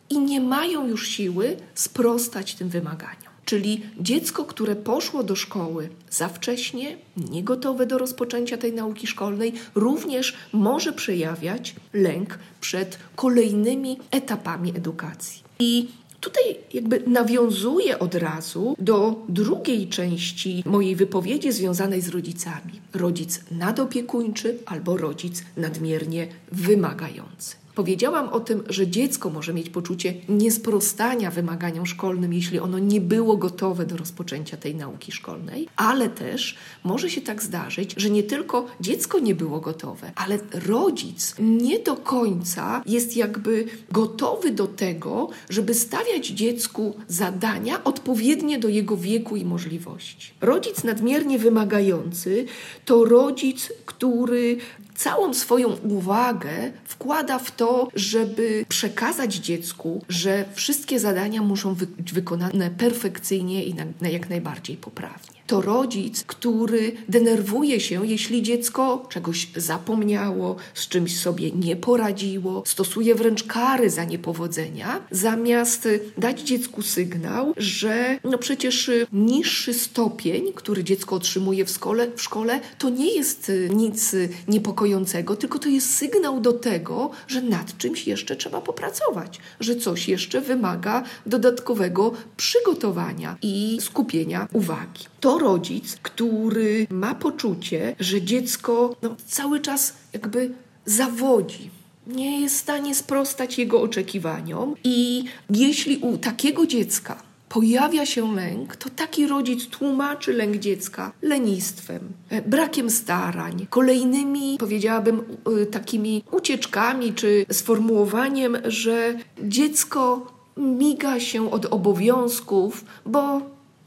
i 0.09 0.19
nie 0.19 0.41
mają 0.41 0.87
już 0.87 1.07
siły 1.07 1.57
sprostać 1.75 2.55
tym 2.55 2.69
wymaganiom. 2.69 3.30
Czyli 3.45 3.81
dziecko, 3.99 4.45
które 4.45 4.75
poszło 4.75 5.23
do 5.23 5.35
szkoły 5.35 5.89
za 6.09 6.27
wcześnie, 6.27 6.97
niegotowe 7.17 7.85
do 7.85 7.97
rozpoczęcia 7.97 8.57
tej 8.57 8.73
nauki 8.73 9.07
szkolnej, 9.07 9.53
również 9.75 10.33
może 10.53 10.93
przejawiać 10.93 11.75
lęk 11.93 12.39
przed 12.61 12.97
kolejnymi 13.15 13.97
etapami 14.11 14.69
edukacji. 14.69 15.43
I 15.59 15.87
Tutaj 16.21 16.43
jakby 16.73 17.03
nawiązuję 17.07 17.99
od 17.99 18.15
razu 18.15 18.75
do 18.79 19.15
drugiej 19.29 19.87
części 19.87 20.63
mojej 20.65 20.95
wypowiedzi 20.95 21.51
związanej 21.51 22.01
z 22.01 22.09
rodzicami. 22.09 22.81
Rodzic 22.93 23.41
nadopiekuńczy 23.51 24.57
albo 24.65 24.97
rodzic 24.97 25.43
nadmiernie 25.57 26.27
wymagający. 26.51 27.55
Powiedziałam 27.75 28.29
o 28.29 28.39
tym, 28.39 28.63
że 28.69 28.87
dziecko 28.87 29.29
może 29.29 29.53
mieć 29.53 29.69
poczucie 29.69 30.13
niesprostania 30.29 31.31
wymaganiom 31.31 31.85
szkolnym, 31.85 32.33
jeśli 32.33 32.59
ono 32.59 32.79
nie 32.79 33.01
było 33.01 33.37
gotowe 33.37 33.85
do 33.85 33.97
rozpoczęcia 33.97 34.57
tej 34.57 34.75
nauki 34.75 35.11
szkolnej, 35.11 35.67
ale 35.75 36.09
też 36.09 36.57
może 36.83 37.09
się 37.09 37.21
tak 37.21 37.43
zdarzyć, 37.43 37.93
że 37.97 38.09
nie 38.09 38.23
tylko 38.23 38.65
dziecko 38.81 39.19
nie 39.19 39.35
było 39.35 39.59
gotowe, 39.59 40.11
ale 40.15 40.39
rodzic 40.67 41.35
nie 41.39 41.79
do 41.79 41.95
końca 41.95 42.83
jest 42.85 43.17
jakby 43.17 43.65
gotowy 43.91 44.51
do 44.51 44.67
tego, 44.67 45.29
żeby 45.49 45.73
stawiać 45.73 46.27
dziecku 46.27 46.95
zadania 47.07 47.83
odpowiednie 47.83 48.59
do 48.59 48.67
jego 48.67 48.97
wieku 48.97 49.35
i 49.35 49.45
możliwości. 49.45 50.31
Rodzic 50.41 50.83
nadmiernie 50.83 51.39
wymagający 51.39 52.45
to 52.85 53.05
rodzic, 53.05 53.73
który 53.85 54.57
całą 55.03 55.33
swoją 55.33 55.69
uwagę 55.69 56.71
wkłada 56.85 57.39
w 57.39 57.51
to, 57.51 57.87
żeby 57.95 58.65
przekazać 58.69 59.35
dziecku, 59.35 60.05
że 60.09 60.45
wszystkie 60.53 60.99
zadania 60.99 61.41
muszą 61.41 61.75
być 61.75 62.13
wykonane 62.13 62.69
perfekcyjnie 62.69 63.63
i 63.63 63.73
na, 63.73 63.83
na 64.01 64.09
jak 64.09 64.29
najbardziej 64.29 64.77
poprawnie 64.77 65.40
to 65.51 65.61
rodzic, 65.61 66.23
który 66.27 66.91
denerwuje 67.09 67.79
się, 67.79 68.07
jeśli 68.07 68.41
dziecko 68.41 69.05
czegoś 69.09 69.47
zapomniało, 69.55 70.55
z 70.73 70.87
czymś 70.87 71.19
sobie 71.19 71.51
nie 71.51 71.75
poradziło, 71.75 72.63
stosuje 72.65 73.15
wręcz 73.15 73.43
kary 73.43 73.89
za 73.89 74.03
niepowodzenia, 74.03 75.01
zamiast 75.11 75.87
dać 76.17 76.41
dziecku 76.41 76.81
sygnał, 76.81 77.53
że 77.57 78.19
no 78.23 78.37
przecież 78.37 78.91
niższy 79.13 79.73
stopień, 79.73 80.53
który 80.55 80.83
dziecko 80.83 81.15
otrzymuje 81.15 81.65
w 81.65 81.69
szkole, 81.69 82.07
w 82.15 82.21
szkole 82.21 82.59
to 82.77 82.89
nie 82.89 83.15
jest 83.15 83.51
nic 83.69 84.15
niepokojącego, 84.47 85.35
tylko 85.35 85.59
to 85.59 85.69
jest 85.69 85.95
sygnał 85.95 86.39
do 86.41 86.53
tego, 86.53 87.11
że 87.27 87.41
nad 87.41 87.77
czymś 87.77 88.07
jeszcze 88.07 88.35
trzeba 88.35 88.61
popracować, 88.61 89.39
że 89.59 89.75
coś 89.75 90.07
jeszcze 90.07 90.41
wymaga 90.41 91.03
dodatkowego 91.25 92.11
przygotowania 92.37 93.37
i 93.41 93.77
skupienia 93.81 94.47
uwagi. 94.53 95.11
To 95.19 95.40
rodzic, 95.41 95.95
który 96.01 96.87
ma 96.89 97.15
poczucie, 97.15 97.95
że 97.99 98.21
dziecko 98.21 98.95
no, 99.01 99.15
cały 99.27 99.59
czas 99.59 99.93
jakby 100.13 100.51
zawodzi. 100.85 101.69
Nie 102.07 102.41
jest 102.41 102.55
w 102.55 102.59
stanie 102.59 102.95
sprostać 102.95 103.57
jego 103.57 103.81
oczekiwaniom, 103.81 104.75
i 104.83 105.23
jeśli 105.49 105.97
u 105.97 106.17
takiego 106.17 106.67
dziecka 106.67 107.23
pojawia 107.49 108.05
się 108.05 108.35
lęk, 108.35 108.75
to 108.75 108.89
taki 108.89 109.27
rodzic 109.27 109.67
tłumaczy 109.67 110.33
lęk 110.33 110.55
dziecka 110.57 111.11
lenistwem, 111.21 111.99
e, 112.29 112.41
brakiem 112.41 112.89
starań, 112.89 113.67
kolejnymi, 113.69 114.57
powiedziałabym, 114.59 115.23
e, 115.61 115.65
takimi 115.65 116.23
ucieczkami 116.31 117.13
czy 117.13 117.45
sformułowaniem, 117.51 118.57
że 118.63 119.17
dziecko 119.43 120.31
miga 120.57 121.19
się 121.19 121.51
od 121.51 121.65
obowiązków, 121.65 122.85
bo 123.05 123.41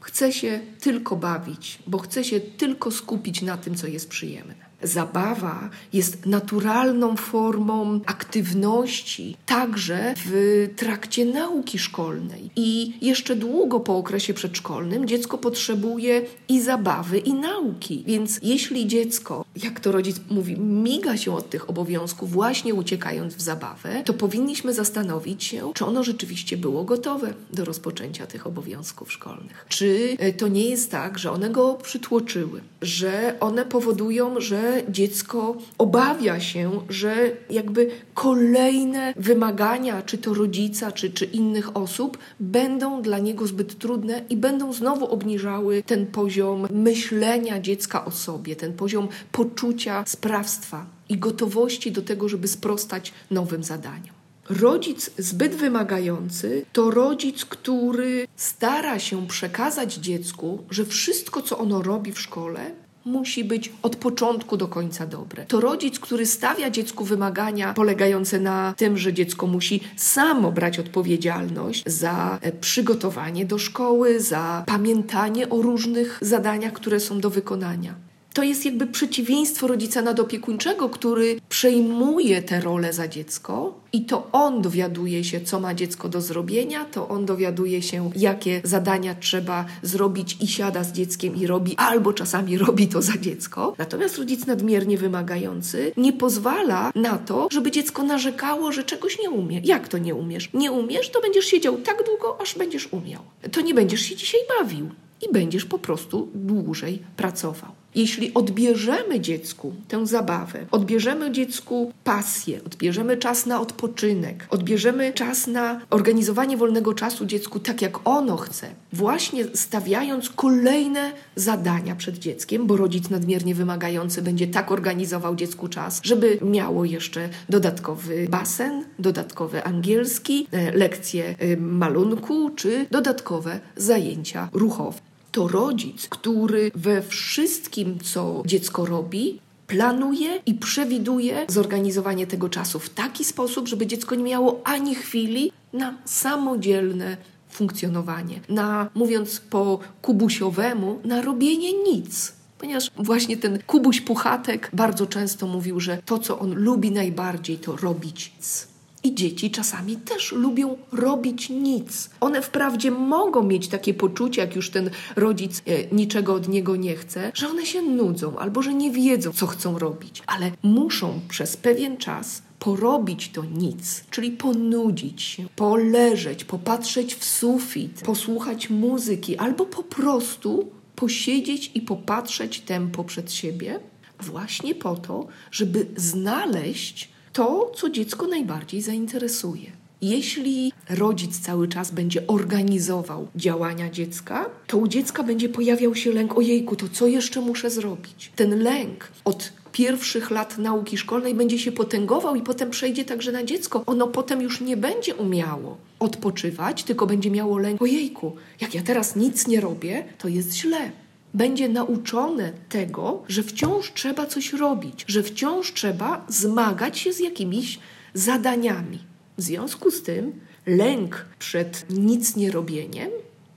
chce 0.05 0.33
się 0.33 0.59
tylko 0.79 1.15
bawić, 1.15 1.79
bo 1.87 1.97
chce 1.97 2.23
się 2.23 2.39
tylko 2.39 2.91
skupić 2.91 3.41
na 3.41 3.57
tym, 3.57 3.75
co 3.75 3.87
jest 3.87 4.09
przyjemne 4.09 4.64
zabawa 4.87 5.69
jest 5.93 6.25
naturalną 6.25 7.15
formą 7.15 7.99
aktywności 8.05 9.37
także 9.45 10.13
w 10.25 10.67
trakcie 10.75 11.25
nauki 11.25 11.79
szkolnej. 11.79 12.49
I 12.55 12.93
jeszcze 13.01 13.35
długo 13.35 13.79
po 13.79 13.97
okresie 13.97 14.33
przedszkolnym 14.33 15.07
dziecko 15.07 15.37
potrzebuje 15.37 16.21
i 16.49 16.61
zabawy, 16.61 17.17
i 17.17 17.33
nauki. 17.33 18.03
Więc 18.07 18.39
jeśli 18.43 18.87
dziecko, 18.87 19.45
jak 19.63 19.79
to 19.79 19.91
rodzic 19.91 20.17
mówi, 20.29 20.59
miga 20.59 21.17
się 21.17 21.35
od 21.35 21.49
tych 21.49 21.69
obowiązków, 21.69 22.31
właśnie 22.31 22.73
uciekając 22.73 23.35
w 23.35 23.41
zabawę, 23.41 24.03
to 24.05 24.13
powinniśmy 24.13 24.73
zastanowić 24.73 25.43
się, 25.43 25.71
czy 25.73 25.85
ono 25.85 26.03
rzeczywiście 26.03 26.57
było 26.57 26.83
gotowe 26.83 27.33
do 27.53 27.65
rozpoczęcia 27.65 28.27
tych 28.27 28.47
obowiązków 28.47 29.11
szkolnych. 29.11 29.65
Czy 29.69 30.15
e, 30.19 30.33
to 30.33 30.47
nie 30.47 30.69
jest 30.69 30.91
tak, 30.91 31.19
że 31.19 31.31
one 31.31 31.49
go 31.49 31.73
przytłoczyły, 31.73 32.61
że 32.81 33.35
one 33.39 33.65
powodują, 33.65 34.41
że 34.41 34.74
dziecko 34.89 35.57
obawia 35.77 36.39
się, 36.39 36.71
że 36.89 37.31
jakby 37.49 37.91
kolejne 38.13 39.13
wymagania, 39.17 40.01
czy 40.01 40.17
to 40.17 40.33
rodzica, 40.33 40.91
czy, 40.91 41.09
czy 41.09 41.25
innych 41.25 41.77
osób, 41.77 42.17
będą 42.39 43.01
dla 43.01 43.19
niego 43.19 43.47
zbyt 43.47 43.79
trudne 43.79 44.21
i 44.29 44.37
będą 44.37 44.73
znowu 44.73 45.05
obniżały 45.05 45.83
ten 45.83 46.05
poziom 46.05 46.67
myślenia 46.71 47.59
dziecka 47.59 48.05
o 48.05 48.11
sobie, 48.11 48.55
ten 48.55 48.73
poziom 48.73 49.07
poczucia 49.31 50.03
sprawstwa 50.07 50.85
i 51.09 51.17
gotowości 51.17 51.91
do 51.91 52.01
tego, 52.01 52.29
żeby 52.29 52.47
sprostać 52.47 53.13
nowym 53.31 53.63
zadaniom. 53.63 54.15
Rodzic 54.49 55.11
zbyt 55.17 55.55
wymagający 55.55 56.65
to 56.73 56.91
rodzic, 56.91 57.45
który 57.45 58.27
stara 58.35 58.99
się 58.99 59.27
przekazać 59.27 59.93
dziecku, 59.93 60.63
że 60.69 60.85
wszystko, 60.85 61.41
co 61.41 61.57
ono 61.57 61.81
robi 61.81 62.11
w 62.11 62.19
szkole, 62.19 62.71
musi 63.05 63.43
być 63.43 63.71
od 63.81 63.95
początku 63.95 64.57
do 64.57 64.67
końca 64.67 65.07
dobre. 65.07 65.45
To 65.45 65.61
rodzic, 65.61 65.99
który 65.99 66.25
stawia 66.25 66.69
dziecku 66.69 67.05
wymagania 67.05 67.73
polegające 67.73 68.39
na 68.39 68.73
tym, 68.77 68.97
że 68.97 69.13
dziecko 69.13 69.47
musi 69.47 69.81
samo 69.95 70.51
brać 70.51 70.79
odpowiedzialność 70.79 71.83
za 71.85 72.39
e, 72.41 72.51
przygotowanie 72.51 73.45
do 73.45 73.57
szkoły, 73.57 74.19
za 74.19 74.63
pamiętanie 74.67 75.49
o 75.49 75.61
różnych 75.61 76.19
zadaniach, 76.21 76.73
które 76.73 76.99
są 76.99 77.19
do 77.19 77.29
wykonania. 77.29 78.04
To 78.35 78.43
jest 78.43 78.65
jakby 78.65 78.87
przeciwieństwo 78.87 79.67
rodzica 79.67 80.01
nadopiekuńczego, 80.01 80.89
który 80.89 81.39
przejmuje 81.49 82.41
tę 82.41 82.61
rolę 82.61 82.93
za 82.93 83.07
dziecko 83.07 83.79
i 83.93 84.05
to 84.05 84.27
on 84.31 84.61
dowiaduje 84.61 85.23
się, 85.23 85.41
co 85.41 85.59
ma 85.59 85.73
dziecko 85.73 86.09
do 86.09 86.21
zrobienia, 86.21 86.85
to 86.85 87.07
on 87.07 87.25
dowiaduje 87.25 87.81
się, 87.81 88.11
jakie 88.15 88.61
zadania 88.63 89.15
trzeba 89.15 89.65
zrobić 89.83 90.37
i 90.41 90.47
siada 90.47 90.83
z 90.83 90.91
dzieckiem 90.91 91.35
i 91.35 91.47
robi, 91.47 91.75
albo 91.77 92.13
czasami 92.13 92.57
robi 92.67 92.87
to 92.87 93.01
za 93.01 93.17
dziecko. 93.17 93.73
Natomiast 93.77 94.17
rodzic 94.17 94.45
nadmiernie 94.45 94.97
wymagający 94.97 95.91
nie 95.97 96.13
pozwala 96.13 96.91
na 96.95 97.17
to, 97.17 97.47
żeby 97.51 97.71
dziecko 97.71 98.03
narzekało, 98.03 98.71
że 98.71 98.83
czegoś 98.83 99.19
nie 99.19 99.29
umie. 99.29 99.61
Jak 99.63 99.87
to 99.87 99.97
nie 99.97 100.15
umiesz? 100.15 100.49
Nie 100.53 100.71
umiesz, 100.71 101.09
to 101.09 101.21
będziesz 101.21 101.45
siedział 101.45 101.77
tak 101.77 102.03
długo, 102.05 102.41
aż 102.41 102.57
będziesz 102.57 102.93
umiał. 102.93 103.21
To 103.51 103.61
nie 103.61 103.73
będziesz 103.73 104.01
się 104.01 104.15
dzisiaj 104.15 104.41
bawił 104.59 104.89
i 105.29 105.33
będziesz 105.33 105.65
po 105.65 105.79
prostu 105.79 106.29
dłużej 106.33 106.99
pracował. 107.17 107.84
Jeśli 107.95 108.33
odbierzemy 108.33 109.19
dziecku 109.19 109.73
tę 109.87 110.07
zabawę, 110.07 110.65
odbierzemy 110.71 111.31
dziecku 111.31 111.91
pasję, 112.03 112.59
odbierzemy 112.65 113.17
czas 113.17 113.45
na 113.45 113.61
odpoczynek, 113.61 114.47
odbierzemy 114.49 115.13
czas 115.13 115.47
na 115.47 115.81
organizowanie 115.89 116.57
wolnego 116.57 116.93
czasu 116.93 117.25
dziecku 117.25 117.59
tak, 117.59 117.81
jak 117.81 118.07
ono 118.07 118.37
chce, 118.37 118.67
właśnie 118.93 119.45
stawiając 119.53 120.29
kolejne 120.29 121.11
zadania 121.35 121.95
przed 121.95 122.17
dzieckiem, 122.17 122.67
bo 122.67 122.77
rodzic 122.77 123.09
nadmiernie 123.09 123.55
wymagający 123.55 124.21
będzie 124.21 124.47
tak 124.47 124.71
organizował 124.71 125.35
dziecku 125.35 125.67
czas, 125.67 126.01
żeby 126.03 126.39
miało 126.41 126.85
jeszcze 126.85 127.29
dodatkowy 127.49 128.27
basen, 128.29 128.85
dodatkowy 128.99 129.63
angielski, 129.63 130.47
e, 130.51 130.71
lekcje 130.71 131.35
e, 131.39 131.57
malunku 131.57 132.49
czy 132.55 132.85
dodatkowe 132.91 133.59
zajęcia 133.75 134.49
ruchowe 134.53 135.14
to 135.35 135.47
rodzic, 135.47 136.07
który 136.09 136.71
we 136.75 137.01
wszystkim, 137.01 137.99
co 137.99 138.43
dziecko 138.45 138.85
robi, 138.85 139.39
planuje 139.67 140.41
i 140.45 140.53
przewiduje 140.53 141.45
zorganizowanie 141.47 142.27
tego 142.27 142.49
czasu 142.49 142.79
w 142.79 142.89
taki 142.89 143.23
sposób, 143.23 143.67
żeby 143.67 143.87
dziecko 143.87 144.15
nie 144.15 144.23
miało 144.23 144.61
ani 144.63 144.95
chwili 144.95 145.51
na 145.73 145.97
samodzielne 146.05 147.17
funkcjonowanie, 147.49 148.39
na, 148.49 148.89
mówiąc 148.93 149.39
po 149.39 149.79
kubusiowemu, 150.01 150.99
na 151.03 151.21
robienie 151.21 151.73
nic. 151.73 152.33
Ponieważ 152.57 152.91
właśnie 152.97 153.37
ten 153.37 153.59
Kubuś 153.67 154.01
Puchatek 154.01 154.69
bardzo 154.73 155.07
często 155.07 155.47
mówił, 155.47 155.79
że 155.79 155.97
to, 156.05 156.17
co 156.19 156.39
on 156.39 156.53
lubi 156.53 156.91
najbardziej, 156.91 157.57
to 157.57 157.75
robić 157.75 158.33
nic. 158.37 158.74
I 159.05 159.15
dzieci 159.15 159.51
czasami 159.51 159.97
też 159.97 160.31
lubią 160.31 160.77
robić 160.91 161.49
nic. 161.49 162.09
One 162.19 162.41
wprawdzie 162.41 162.91
mogą 162.91 163.43
mieć 163.43 163.67
takie 163.67 163.93
poczucie, 163.93 164.41
jak 164.41 164.55
już 164.55 164.69
ten 164.69 164.89
rodzic 165.15 165.61
e, 165.65 165.95
niczego 165.95 166.33
od 166.33 166.47
niego 166.47 166.75
nie 166.75 166.95
chce, 166.95 167.31
że 167.33 167.49
one 167.49 167.65
się 167.65 167.81
nudzą 167.81 168.37
albo 168.37 168.61
że 168.61 168.73
nie 168.73 168.91
wiedzą, 168.91 169.31
co 169.31 169.47
chcą 169.47 169.79
robić, 169.79 170.23
ale 170.27 170.51
muszą 170.63 171.19
przez 171.29 171.57
pewien 171.57 171.97
czas 171.97 172.41
porobić 172.59 173.29
to 173.29 173.43
nic, 173.43 174.03
czyli 174.09 174.31
ponudzić 174.31 175.21
się, 175.21 175.45
poleżeć, 175.55 176.45
popatrzeć 176.45 177.15
w 177.15 177.25
sufit, 177.25 178.01
posłuchać 178.05 178.69
muzyki 178.69 179.37
albo 179.37 179.65
po 179.65 179.83
prostu 179.83 180.71
posiedzieć 180.95 181.71
i 181.73 181.81
popatrzeć 181.81 182.59
tempo 182.59 183.03
przed 183.03 183.33
siebie, 183.33 183.79
właśnie 184.19 184.75
po 184.75 184.95
to, 184.95 185.27
żeby 185.51 185.85
znaleźć 185.95 187.14
to, 187.35 187.71
co 187.75 187.89
dziecko 187.89 188.27
najbardziej 188.27 188.81
zainteresuje. 188.81 189.71
Jeśli 190.01 190.71
rodzic 190.89 191.39
cały 191.39 191.67
czas 191.67 191.91
będzie 191.91 192.27
organizował 192.27 193.27
działania 193.35 193.89
dziecka, 193.89 194.49
to 194.67 194.77
u 194.77 194.87
dziecka 194.87 195.23
będzie 195.23 195.49
pojawiał 195.49 195.95
się 195.95 196.11
lęk: 196.11 196.37
ojejku, 196.37 196.75
to 196.75 196.85
co 196.89 197.07
jeszcze 197.07 197.41
muszę 197.41 197.69
zrobić? 197.69 198.31
Ten 198.35 198.59
lęk 198.59 199.07
od 199.25 199.53
pierwszych 199.71 200.31
lat 200.31 200.57
nauki 200.57 200.97
szkolnej 200.97 201.35
będzie 201.35 201.59
się 201.59 201.71
potęgował 201.71 202.35
i 202.35 202.41
potem 202.41 202.69
przejdzie 202.69 203.05
także 203.05 203.31
na 203.31 203.43
dziecko. 203.43 203.83
Ono 203.85 204.07
potem 204.07 204.41
już 204.41 204.61
nie 204.61 204.77
będzie 204.77 205.15
umiało 205.15 205.77
odpoczywać, 205.99 206.83
tylko 206.83 207.07
będzie 207.07 207.31
miało 207.31 207.57
lęk: 207.57 207.81
ojejku, 207.81 208.35
jak 208.61 208.75
ja 208.75 208.81
teraz 208.83 209.15
nic 209.15 209.47
nie 209.47 209.61
robię, 209.61 210.03
to 210.17 210.27
jest 210.27 210.53
źle 210.53 210.91
będzie 211.35 211.69
nauczone 211.69 212.53
tego, 212.69 213.23
że 213.27 213.43
wciąż 213.43 213.93
trzeba 213.93 214.25
coś 214.25 214.53
robić, 214.53 215.05
że 215.07 215.23
wciąż 215.23 215.73
trzeba 215.73 216.25
zmagać 216.29 216.99
się 216.99 217.13
z 217.13 217.19
jakimiś 217.19 217.79
zadaniami. 218.13 218.99
W 219.37 219.41
związku 219.41 219.91
z 219.91 220.03
tym 220.03 220.39
lęk 220.65 221.25
przed 221.39 221.85
nic 221.89 222.35
nie 222.35 222.51
robieniem 222.51 223.09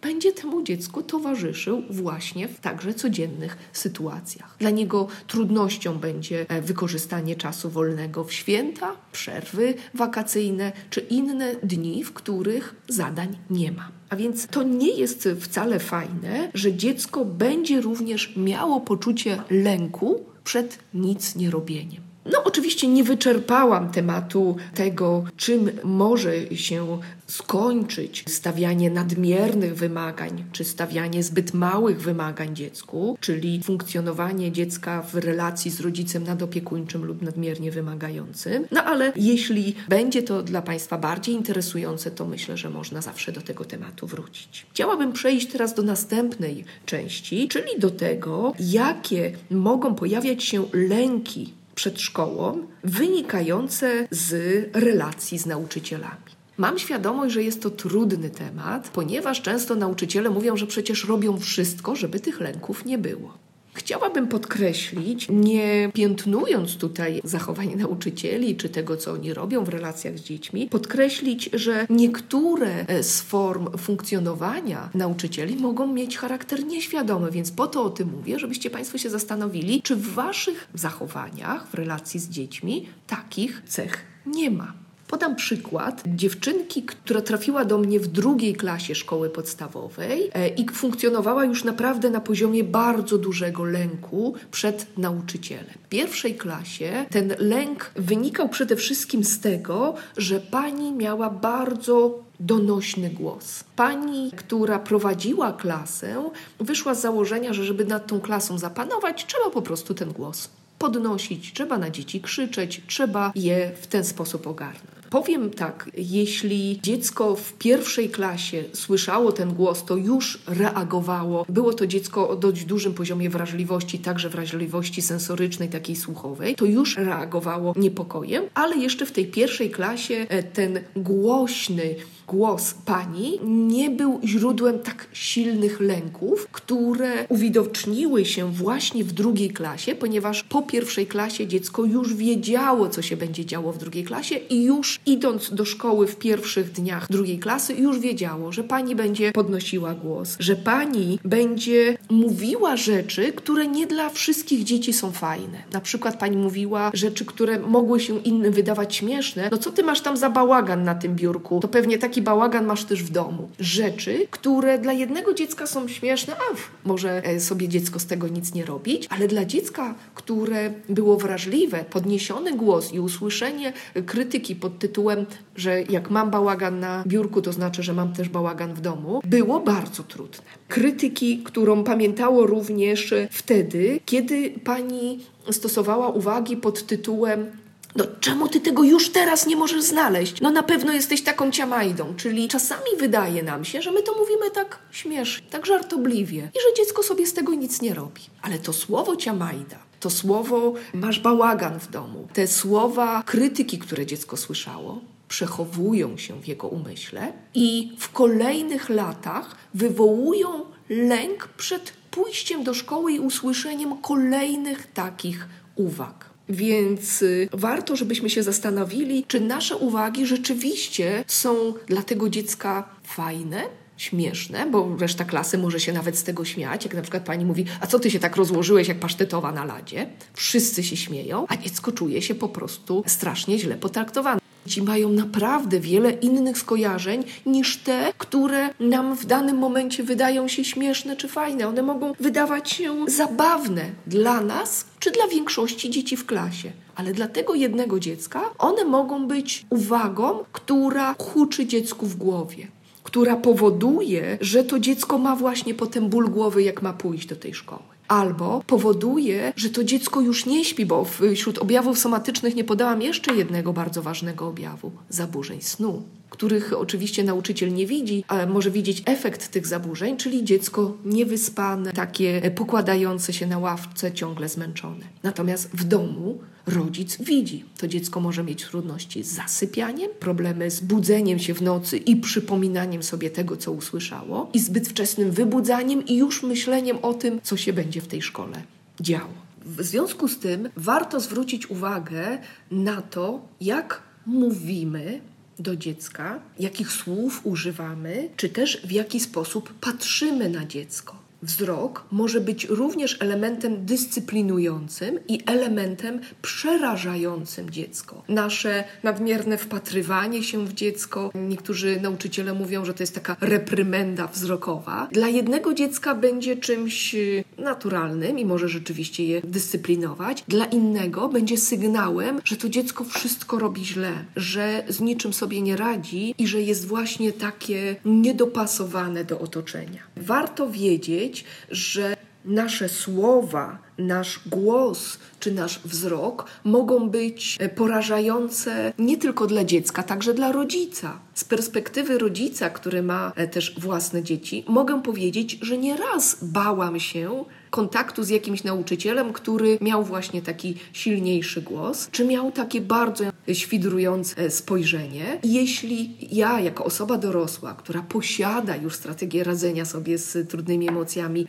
będzie 0.02 0.32
temu 0.32 0.62
dziecku 0.62 1.02
towarzyszył 1.02 1.82
właśnie 1.90 2.48
w 2.48 2.61
także 2.61 2.94
codziennych 2.94 3.56
sytuacjach. 3.72 4.56
Dla 4.58 4.70
niego 4.70 5.08
trudnością 5.26 5.98
będzie 5.98 6.46
e, 6.48 6.62
wykorzystanie 6.62 7.37
czasu 7.37 7.70
wolnego 7.70 8.24
w 8.24 8.32
święta, 8.32 8.96
przerwy 9.12 9.74
wakacyjne 9.94 10.72
czy 10.90 11.00
inne 11.00 11.54
dni, 11.62 12.04
w 12.04 12.12
których 12.12 12.74
zadań 12.88 13.38
nie 13.50 13.72
ma. 13.72 13.88
A 14.11 14.16
więc 14.16 14.46
to 14.46 14.62
nie 14.62 14.90
jest 14.90 15.28
wcale 15.40 15.78
fajne, 15.78 16.50
że 16.54 16.74
dziecko 16.74 17.24
będzie 17.24 17.80
również 17.80 18.37
miało 18.37 18.80
poczucie 18.80 19.42
lęku 19.50 20.24
przed 20.44 20.78
nic 20.94 21.37
nie 21.37 21.50
robieniem. 21.50 22.08
No, 22.32 22.44
oczywiście 22.44 22.88
nie 22.88 23.04
wyczerpałam 23.04 23.90
tematu 23.90 24.56
tego, 24.74 25.24
czym 25.37 25.70
może 25.84 26.56
się 26.56 26.98
skończyć 27.30 28.24
stawianie 28.28 28.90
nadmiernych 28.90 29.74
wymagań, 29.76 30.44
czy 30.52 30.64
stawianie 30.64 31.22
zbyt 31.22 31.54
małych 31.54 32.00
wymagań 32.00 32.56
dziecku, 32.56 33.18
czyli 33.20 33.62
funkcjonowanie 33.62 34.52
dziecka 34.52 35.02
w 35.02 35.14
relacji 35.14 35.70
z 35.70 35.80
rodzicem 35.80 36.24
nadopiekuńczym 36.24 37.04
lub 37.04 37.22
nadmiernie 37.22 37.70
wymagającym. 37.70 38.66
No 38.70 38.84
ale 38.84 39.12
jeśli 39.16 39.74
będzie 39.88 40.22
to 40.22 40.42
dla 40.42 40.62
Państwa 40.62 40.98
bardziej 40.98 41.34
interesujące, 41.34 42.10
to 42.10 42.26
myślę, 42.26 42.56
że 42.56 42.70
można 42.70 43.00
zawsze 43.00 43.32
do 43.32 43.40
tego 43.40 43.64
tematu 43.64 44.06
wrócić. 44.06 44.66
Chciałabym 44.70 45.12
przejść 45.12 45.46
teraz 45.46 45.74
do 45.74 45.82
następnej 45.82 46.64
części, 46.86 47.48
czyli 47.48 47.78
do 47.78 47.90
tego, 47.90 48.52
jakie 48.60 49.32
mogą 49.50 49.94
pojawiać 49.94 50.44
się 50.44 50.64
lęki 50.72 51.52
przed 51.74 52.00
szkołą 52.00 52.66
wynikające 52.84 54.08
z 54.10 54.30
relacji 54.74 55.38
z 55.38 55.46
nauczycielami. 55.46 56.27
Mam 56.59 56.79
świadomość, 56.79 57.35
że 57.35 57.42
jest 57.42 57.62
to 57.62 57.71
trudny 57.71 58.31
temat, 58.31 58.88
ponieważ 58.88 59.42
często 59.42 59.75
nauczyciele 59.75 60.31
mówią, 60.31 60.57
że 60.57 60.66
przecież 60.66 61.05
robią 61.05 61.38
wszystko, 61.38 61.97
żeby 61.97 62.21
tych 62.21 62.40
lęków 62.40 62.85
nie 62.85 62.99
było. 62.99 63.38
Chciałabym 63.75 64.29
podkreślić, 64.29 65.27
nie 65.31 65.90
piętnując 65.94 66.77
tutaj 66.77 67.21
zachowań 67.25 67.75
nauczycieli 67.77 68.57
czy 68.57 68.68
tego, 68.68 68.97
co 68.97 69.12
oni 69.12 69.35
robią 69.35 69.64
w 69.64 69.68
relacjach 69.68 70.18
z 70.18 70.23
dziećmi, 70.23 70.68
podkreślić, 70.71 71.51
że 71.53 71.87
niektóre 71.90 72.87
e, 72.87 73.03
z 73.03 73.21
form 73.21 73.79
funkcjonowania 73.79 74.90
nauczycieli 74.94 75.57
mogą 75.57 75.87
mieć 75.87 76.18
charakter 76.18 76.64
nieświadomy, 76.64 77.31
więc 77.31 77.51
po 77.51 77.66
to 77.66 77.83
o 77.83 77.90
tym 77.90 78.11
mówię, 78.16 78.38
żebyście 78.38 78.71
Państwo 78.71 78.99
się 78.99 79.11
zastanowili, 79.11 79.83
czy 79.83 79.97
w 79.97 80.14
Waszych 80.14 80.68
zachowaniach 80.75 81.68
w 81.68 81.75
relacji 81.75 82.21
z 82.21 82.29
dziećmi 82.29 82.88
takich 83.07 83.62
cech 83.66 84.05
nie 84.27 84.51
ma. 84.51 84.88
Podam 85.09 85.37
przykład 85.37 86.03
dziewczynki, 86.07 86.83
która 86.83 87.21
trafiła 87.21 87.64
do 87.64 87.79
mnie 87.79 88.01
w 88.01 88.07
drugiej 88.07 88.55
klasie 88.55 88.94
szkoły 88.94 89.31
podstawowej 89.31 90.31
e, 90.35 90.49
i 90.49 90.66
funkcjonowała 90.73 91.44
już 91.44 91.64
naprawdę 91.64 92.11
na 92.11 92.21
poziomie 92.21 92.64
bardzo 92.64 93.18
dużego 93.18 93.64
lęku 93.64 94.35
przed 94.51 94.99
nauczycielem. 94.99 95.75
W 95.85 95.88
pierwszej 95.88 96.35
klasie 96.35 97.07
ten 97.11 97.35
lęk 97.38 97.90
wynikał 97.97 98.49
przede 98.49 98.77
wszystkim 98.77 99.25
z 99.25 99.40
tego, 99.40 99.94
że 100.16 100.40
pani 100.40 100.92
miała 100.92 101.31
bardzo 101.31 102.18
donośny 102.40 103.11
głos. 103.11 103.64
Pani, 103.77 104.31
która 104.37 104.79
prowadziła 104.79 105.53
klasę, 105.53 106.31
wyszła 106.61 106.94
z 106.94 107.01
założenia, 107.01 107.53
że 107.53 107.64
żeby 107.64 107.85
nad 107.85 108.07
tą 108.07 108.21
klasą 108.21 108.59
zapanować, 108.59 109.27
trzeba 109.27 109.51
po 109.51 109.62
prostu 109.62 109.94
ten 109.94 110.12
głos 110.12 110.49
podnosić, 110.79 111.53
trzeba 111.53 111.79
na 111.79 111.90
dzieci 111.90 112.21
krzyczeć, 112.21 112.83
trzeba 112.87 113.33
je 113.35 113.73
w 113.81 113.87
ten 113.87 114.05
sposób 114.05 114.47
ogarnąć. 114.47 114.97
Powiem 115.11 115.51
tak, 115.51 115.90
jeśli 115.94 116.81
dziecko 116.83 117.37
w 117.37 117.53
pierwszej 117.53 118.11
klasie 118.11 118.64
słyszało 118.73 119.33
ten 119.33 119.55
głos, 119.55 119.85
to 119.85 119.97
już 119.97 120.38
reagowało. 120.47 121.47
Było 121.49 121.75
to 121.75 121.87
dziecko 121.87 122.29
o 122.29 122.37
dość 122.37 122.64
dużym 122.64 122.94
poziomie 122.94 123.31
wrażliwości, 123.31 123.99
także 123.99 124.29
wrażliwości 124.29 125.03
sensorycznej, 125.03 125.68
takiej 125.68 125.97
słuchowej, 125.97 126.55
to 126.55 126.64
już 126.64 126.97
reagowało 126.97 127.75
niepokojem, 127.77 128.44
ale 128.55 128.77
jeszcze 128.77 129.07
w 129.07 129.12
tej 129.12 129.27
pierwszej 129.27 129.71
klasie 129.71 130.27
e, 130.29 130.42
ten 130.42 130.81
głośny, 130.97 131.94
głos 132.28 132.74
pani 132.84 133.40
nie 133.44 133.90
był 133.90 134.20
źródłem 134.24 134.78
tak 134.78 135.06
silnych 135.12 135.80
lęków, 135.80 136.48
które 136.52 137.26
uwidoczniły 137.28 138.24
się 138.24 138.52
właśnie 138.52 139.04
w 139.04 139.12
drugiej 139.12 139.50
klasie, 139.50 139.94
ponieważ 139.94 140.42
po 140.42 140.62
pierwszej 140.62 141.06
klasie 141.06 141.46
dziecko 141.46 141.84
już 141.84 142.14
wiedziało, 142.14 142.88
co 142.88 143.02
się 143.02 143.16
będzie 143.16 143.44
działo 143.46 143.72
w 143.72 143.78
drugiej 143.78 144.04
klasie 144.04 144.34
i 144.34 144.64
już 144.64 145.00
idąc 145.06 145.54
do 145.54 145.64
szkoły 145.64 146.06
w 146.06 146.16
pierwszych 146.16 146.72
dniach 146.72 147.06
drugiej 147.10 147.38
klasy, 147.38 147.74
już 147.74 147.98
wiedziało, 147.98 148.52
że 148.52 148.64
pani 148.64 148.96
będzie 148.96 149.32
podnosiła 149.32 149.94
głos, 149.94 150.36
że 150.40 150.56
pani 150.56 151.18
będzie 151.24 151.98
mówiła 152.10 152.76
rzeczy, 152.76 153.32
które 153.32 153.66
nie 153.66 153.86
dla 153.86 154.10
wszystkich 154.10 154.64
dzieci 154.64 154.92
są 154.92 155.12
fajne. 155.12 155.58
Na 155.72 155.80
przykład 155.80 156.18
pani 156.18 156.36
mówiła 156.36 156.90
rzeczy, 156.94 157.24
które 157.24 157.58
mogły 157.58 158.00
się 158.00 158.18
innym 158.18 158.52
wydawać 158.52 158.96
śmieszne. 158.96 159.48
No 159.52 159.58
co 159.58 159.72
ty 159.72 159.82
masz 159.82 160.00
tam 160.00 160.16
za 160.16 160.30
bałagan 160.30 160.84
na 160.84 160.94
tym 160.94 161.14
biurku? 161.16 161.60
To 161.60 161.68
pewnie 161.68 161.98
taki 161.98 162.17
bałagan 162.22 162.66
masz 162.66 162.85
też 162.85 163.02
w 163.02 163.11
domu. 163.11 163.48
Rzeczy, 163.61 164.26
które 164.31 164.78
dla 164.78 164.92
jednego 164.92 165.35
dziecka 165.35 165.66
są 165.66 165.88
śmieszne, 165.88 166.35
a 166.35 166.57
może 166.88 167.24
e, 167.24 167.40
sobie 167.40 167.68
dziecko 167.68 167.98
z 167.98 168.07
tego 168.07 168.28
nic 168.28 168.54
nie 168.54 168.64
robić, 168.64 169.07
ale 169.11 169.28
dla 169.28 169.44
dziecka, 169.44 169.94
które 170.14 170.72
było 170.88 171.16
wrażliwe, 171.16 171.85
podniesiony 171.90 172.57
głos 172.57 172.92
i 172.92 173.00
usłyszenie 173.00 173.72
krytyki 174.07 174.57
pod 174.57 174.78
tytułem, 174.78 175.26
że 175.57 175.83
jak 175.83 176.11
mam 176.11 176.31
bałagan 176.31 176.81
na 176.81 177.04
biurku, 177.07 177.42
to 177.42 177.52
znaczy, 177.52 177.83
że 177.83 177.92
mam 177.92 178.12
też 178.12 178.28
bałagan 178.28 178.74
w 178.74 178.81
domu, 178.81 179.20
było 179.24 179.61
bardzo 179.61 180.02
trudne. 180.02 180.42
Krytyki, 180.68 181.38
którą 181.38 181.85
pamiętało 181.85 182.46
również 182.46 183.14
wtedy, 183.31 184.00
kiedy 184.04 184.50
pani 184.64 185.20
stosowała 185.50 186.09
uwagi 186.09 186.57
pod 186.57 186.87
tytułem 186.87 187.50
no 187.96 188.05
czemu 188.20 188.48
ty 188.48 188.61
tego 188.61 188.85
już 188.85 189.12
teraz 189.12 189.46
nie 189.46 189.57
możesz 189.57 189.83
znaleźć? 189.83 190.40
No 190.40 190.51
na 190.51 190.62
pewno 190.62 190.92
jesteś 190.92 191.22
taką 191.22 191.51
ciamajdą, 191.51 192.14
czyli 192.16 192.48
czasami 192.48 192.90
wydaje 192.98 193.42
nam 193.42 193.64
się, 193.64 193.83
że 193.83 193.92
my 193.92 194.03
to 194.03 194.14
mówimy 194.18 194.51
tak 194.51 194.79
śmiesznie, 194.90 195.51
tak 195.51 195.66
żartobliwie 195.66 196.38
i 196.38 196.59
że 196.61 196.77
dziecko 196.77 197.03
sobie 197.03 197.27
z 197.27 197.33
tego 197.33 197.55
nic 197.55 197.83
nie 197.83 197.94
robi. 197.94 198.22
Ale 198.42 198.59
to 198.59 198.72
słowo 198.72 199.16
ciamajda, 199.16 199.79
to 200.01 200.11
słowo 200.11 200.74
masz 200.94 201.20
bałagan 201.20 201.81
w 201.81 201.90
domu, 201.90 202.29
te 202.33 202.46
słowa 202.46 203.22
krytyki, 203.27 203.79
które 203.79 204.07
dziecko 204.07 204.37
słyszało, 204.37 205.01
przechowują 205.29 206.16
się 206.16 206.40
w 206.40 206.48
jego 206.48 206.68
umyśle 206.68 207.33
i 207.55 207.92
w 207.98 208.12
kolejnych 208.12 208.88
latach 208.88 209.57
wywołują 209.74 210.64
lęk 210.88 211.48
przed 211.48 211.92
pójściem 212.11 212.64
do 212.64 212.74
szkoły 212.74 213.12
i 213.12 213.20
usłyszeniem 213.20 213.98
kolejnych 213.98 214.92
takich 214.92 215.48
uwag. 215.77 216.27
Więc 216.48 217.22
y, 217.22 217.48
warto, 217.52 217.96
żebyśmy 217.96 218.30
się 218.30 218.42
zastanowili, 218.42 219.24
czy 219.28 219.40
nasze 219.40 219.76
uwagi 219.76 220.26
rzeczywiście 220.26 221.24
są 221.26 221.74
dla 221.87 222.02
tego 222.02 222.28
dziecka 222.28 222.88
fajne, 223.04 223.62
śmieszne, 223.96 224.66
bo 224.70 224.96
reszta 225.00 225.24
klasy 225.24 225.58
może 225.58 225.80
się 225.80 225.92
nawet 225.92 226.18
z 226.18 226.24
tego 226.24 226.44
śmiać. 226.44 226.84
Jak 226.84 226.94
na 226.94 227.02
przykład 227.02 227.24
pani 227.24 227.44
mówi, 227.44 227.64
a 227.80 227.87
co 227.87 227.98
ty 227.98 228.11
się 228.11 228.18
tak 228.18 228.37
rozłożyłeś 228.37 228.88
jak 228.88 228.98
pasztetowa 228.98 229.52
na 229.52 229.64
ladzie? 229.64 230.06
Wszyscy 230.34 230.82
się 230.82 230.96
śmieją, 230.96 231.46
a 231.48 231.56
dziecko 231.56 231.92
czuje 231.92 232.22
się 232.22 232.34
po 232.34 232.48
prostu 232.48 233.04
strasznie 233.06 233.58
źle 233.58 233.76
potraktowane. 233.76 234.47
Ci 234.68 234.83
mają 234.83 235.09
naprawdę 235.12 235.81
wiele 235.81 236.11
innych 236.11 236.59
skojarzeń 236.59 237.24
niż 237.46 237.76
te, 237.76 238.12
które 238.18 238.68
nam 238.81 239.16
w 239.16 239.26
danym 239.26 239.59
momencie 239.59 240.02
wydają 240.02 240.48
się 240.48 240.64
śmieszne 240.64 241.16
czy 241.16 241.28
fajne. 241.28 241.68
One 241.68 241.83
mogą 241.83 242.12
wydawać 242.20 242.70
się 242.70 242.94
zabawne 243.07 243.83
dla 244.07 244.40
nas 244.40 244.85
czy 244.98 245.11
dla 245.11 245.28
większości 245.28 245.90
dzieci 245.90 246.16
w 246.16 246.26
klasie. 246.26 246.72
Ale 246.94 247.12
dla 247.12 247.28
tego 247.28 247.54
jednego 247.54 248.00
dziecka 248.00 248.40
one 248.59 248.85
mogą 248.85 249.26
być 249.26 249.66
uwagą, 249.70 250.44
która 250.52 251.14
huczy 251.18 251.66
dziecku 251.66 252.07
w 252.07 252.16
głowie 252.16 252.66
która 253.02 253.37
powoduje, 253.37 254.38
że 254.40 254.64
to 254.64 254.78
dziecko 254.78 255.18
ma 255.18 255.37
właśnie 255.37 255.74
potem 255.74 256.09
ból 256.09 256.31
głowy, 256.31 256.62
jak 256.62 256.83
ma 256.83 256.92
pójść 256.92 257.26
do 257.26 257.37
tej 257.37 257.54
szkoły 257.54 257.97
albo 258.09 258.62
powoduje, 258.66 259.53
że 259.57 259.71
to 259.71 259.85
dziecko 259.85 260.21
już 260.21 260.47
nie 260.47 260.64
śpi, 260.64 260.87
bo 260.87 261.05
wśród 261.35 261.59
objawów 261.59 261.99
somatycznych 261.99 262.55
nie 262.55 262.64
podałam 262.64 263.03
jeszcze 263.03 263.35
jednego 263.35 263.73
bardzo 263.73 264.03
ważnego 264.03 264.49
objawu 264.49 264.90
zaburzeń 265.09 265.61
snu 265.61 266.03
których 266.30 266.72
oczywiście 266.72 267.24
nauczyciel 267.24 267.74
nie 267.74 267.86
widzi, 267.86 268.24
ale 268.28 268.46
może 268.46 268.70
widzieć 268.70 269.02
efekt 269.06 269.48
tych 269.48 269.66
zaburzeń, 269.66 270.16
czyli 270.16 270.44
dziecko 270.44 270.96
niewyspane, 271.04 271.92
takie 271.92 272.50
pokładające 272.54 273.32
się 273.32 273.46
na 273.46 273.58
ławce, 273.58 274.12
ciągle 274.12 274.48
zmęczone. 274.48 275.04
Natomiast 275.22 275.70
w 275.70 275.84
domu 275.84 276.38
rodzic 276.66 277.22
widzi. 277.22 277.64
To 277.78 277.88
dziecko 277.88 278.20
może 278.20 278.44
mieć 278.44 278.64
trudności 278.64 279.22
z 279.24 279.34
zasypianiem, 279.34 280.10
problemy 280.20 280.70
z 280.70 280.80
budzeniem 280.80 281.38
się 281.38 281.54
w 281.54 281.62
nocy 281.62 281.96
i 281.96 282.16
przypominaniem 282.16 283.02
sobie 283.02 283.30
tego, 283.30 283.56
co 283.56 283.72
usłyszało, 283.72 284.50
i 284.54 284.58
zbyt 284.58 284.88
wczesnym 284.88 285.30
wybudzaniem 285.30 286.06
i 286.06 286.16
już 286.16 286.42
myśleniem 286.42 286.98
o 287.02 287.14
tym, 287.14 287.40
co 287.42 287.56
się 287.56 287.72
będzie 287.72 288.00
w 288.00 288.06
tej 288.06 288.22
szkole 288.22 288.62
działo. 289.00 289.48
W 289.64 289.82
związku 289.82 290.28
z 290.28 290.38
tym 290.38 290.68
warto 290.76 291.20
zwrócić 291.20 291.70
uwagę 291.70 292.38
na 292.70 293.02
to, 293.02 293.40
jak 293.60 294.02
mówimy 294.26 295.20
do 295.59 295.77
dziecka, 295.77 296.40
jakich 296.59 296.92
słów 296.92 297.40
używamy, 297.44 298.29
czy 298.37 298.49
też 298.49 298.81
w 298.85 298.90
jaki 298.90 299.21
sposób 299.21 299.75
patrzymy 299.81 300.49
na 300.49 300.66
dziecko. 300.66 301.27
Wzrok 301.42 302.05
może 302.11 302.40
być 302.40 302.64
również 302.64 303.16
elementem 303.20 303.87
dyscyplinującym 303.87 305.18
i 305.29 305.40
elementem 305.46 306.20
przerażającym 306.42 307.70
dziecko. 307.70 308.22
Nasze 308.29 308.85
nadmierne 309.03 309.59
wpatrywanie 309.59 310.42
się 310.42 310.66
w 310.66 310.72
dziecko, 310.72 311.31
niektórzy 311.35 312.01
nauczyciele 312.01 312.55
mówią, 312.55 312.85
że 312.85 312.94
to 312.94 313.03
jest 313.03 313.14
taka 313.14 313.37
reprymenda 313.40 314.27
wzrokowa, 314.27 315.09
dla 315.12 315.29
jednego 315.29 315.74
dziecka 315.74 316.14
będzie 316.14 316.57
czymś 316.57 317.14
y, 317.14 317.44
naturalnym 317.59 318.38
i 318.38 318.44
może 318.44 318.68
rzeczywiście 318.68 319.24
je 319.24 319.40
dyscyplinować, 319.44 320.44
dla 320.48 320.64
innego 320.64 321.29
będzie 321.29 321.57
sygnałem, 321.57 322.40
że 322.44 322.57
to 322.57 322.68
dziecko 322.68 323.05
wszystko 323.05 323.59
robi 323.59 323.85
źle, 323.85 324.12
że 324.37 324.85
z 324.88 325.01
niczym 325.01 325.33
sobie 325.33 325.61
nie 325.61 325.77
radzi 325.77 326.35
i 326.38 326.46
że 326.46 326.62
jest 326.62 326.87
właśnie 326.87 327.33
takie 327.33 327.96
niedopasowane 328.05 329.24
do 329.24 329.40
otoczenia. 329.40 330.03
Warto 330.16 330.70
wiedzieć, 330.70 331.27
że 331.70 332.16
nasze 332.44 332.88
słowa, 332.88 333.78
nasz 333.98 334.40
głos 334.46 335.18
czy 335.40 335.52
nasz 335.52 335.80
wzrok 335.84 336.44
mogą 336.64 337.10
być 337.10 337.56
e, 337.60 337.68
porażające 337.68 338.92
nie 338.98 339.16
tylko 339.16 339.46
dla 339.46 339.64
dziecka, 339.64 340.02
także 340.02 340.34
dla 340.34 340.52
rodzica. 340.52 341.20
Z 341.34 341.44
perspektywy 341.44 342.18
rodzica, 342.18 342.70
który 342.70 343.02
ma 343.02 343.32
e, 343.36 343.48
też 343.48 343.80
własne 343.80 344.22
dzieci, 344.22 344.64
mogę 344.68 345.02
powiedzieć, 345.02 345.58
że 345.62 345.78
nieraz 345.78 346.38
bałam 346.42 347.00
się 347.00 347.44
kontaktu 347.70 348.24
z 348.24 348.28
jakimś 348.28 348.64
nauczycielem, 348.64 349.33
który 349.33 349.78
miał 349.81 350.04
właśnie 350.04 350.42
taki 350.42 350.74
silniejszy 350.92 351.62
głos, 351.62 352.09
czy 352.11 352.24
miał 352.24 352.52
takie 352.52 352.81
bardzo 352.81 353.24
świdrujące 353.54 354.50
spojrzenie. 354.50 355.38
Jeśli 355.44 356.16
ja, 356.33 356.61
jako 356.61 356.85
osoba 356.85 357.18
dorosła, 357.18 357.74
która 357.74 358.02
posiada 358.02 358.76
już 358.76 358.94
strategię 358.94 359.44
radzenia 359.44 359.85
sobie 359.85 360.18
z 360.18 360.48
trudnymi 360.48 360.88
emocjami, 360.88 361.40
e, 361.40 361.44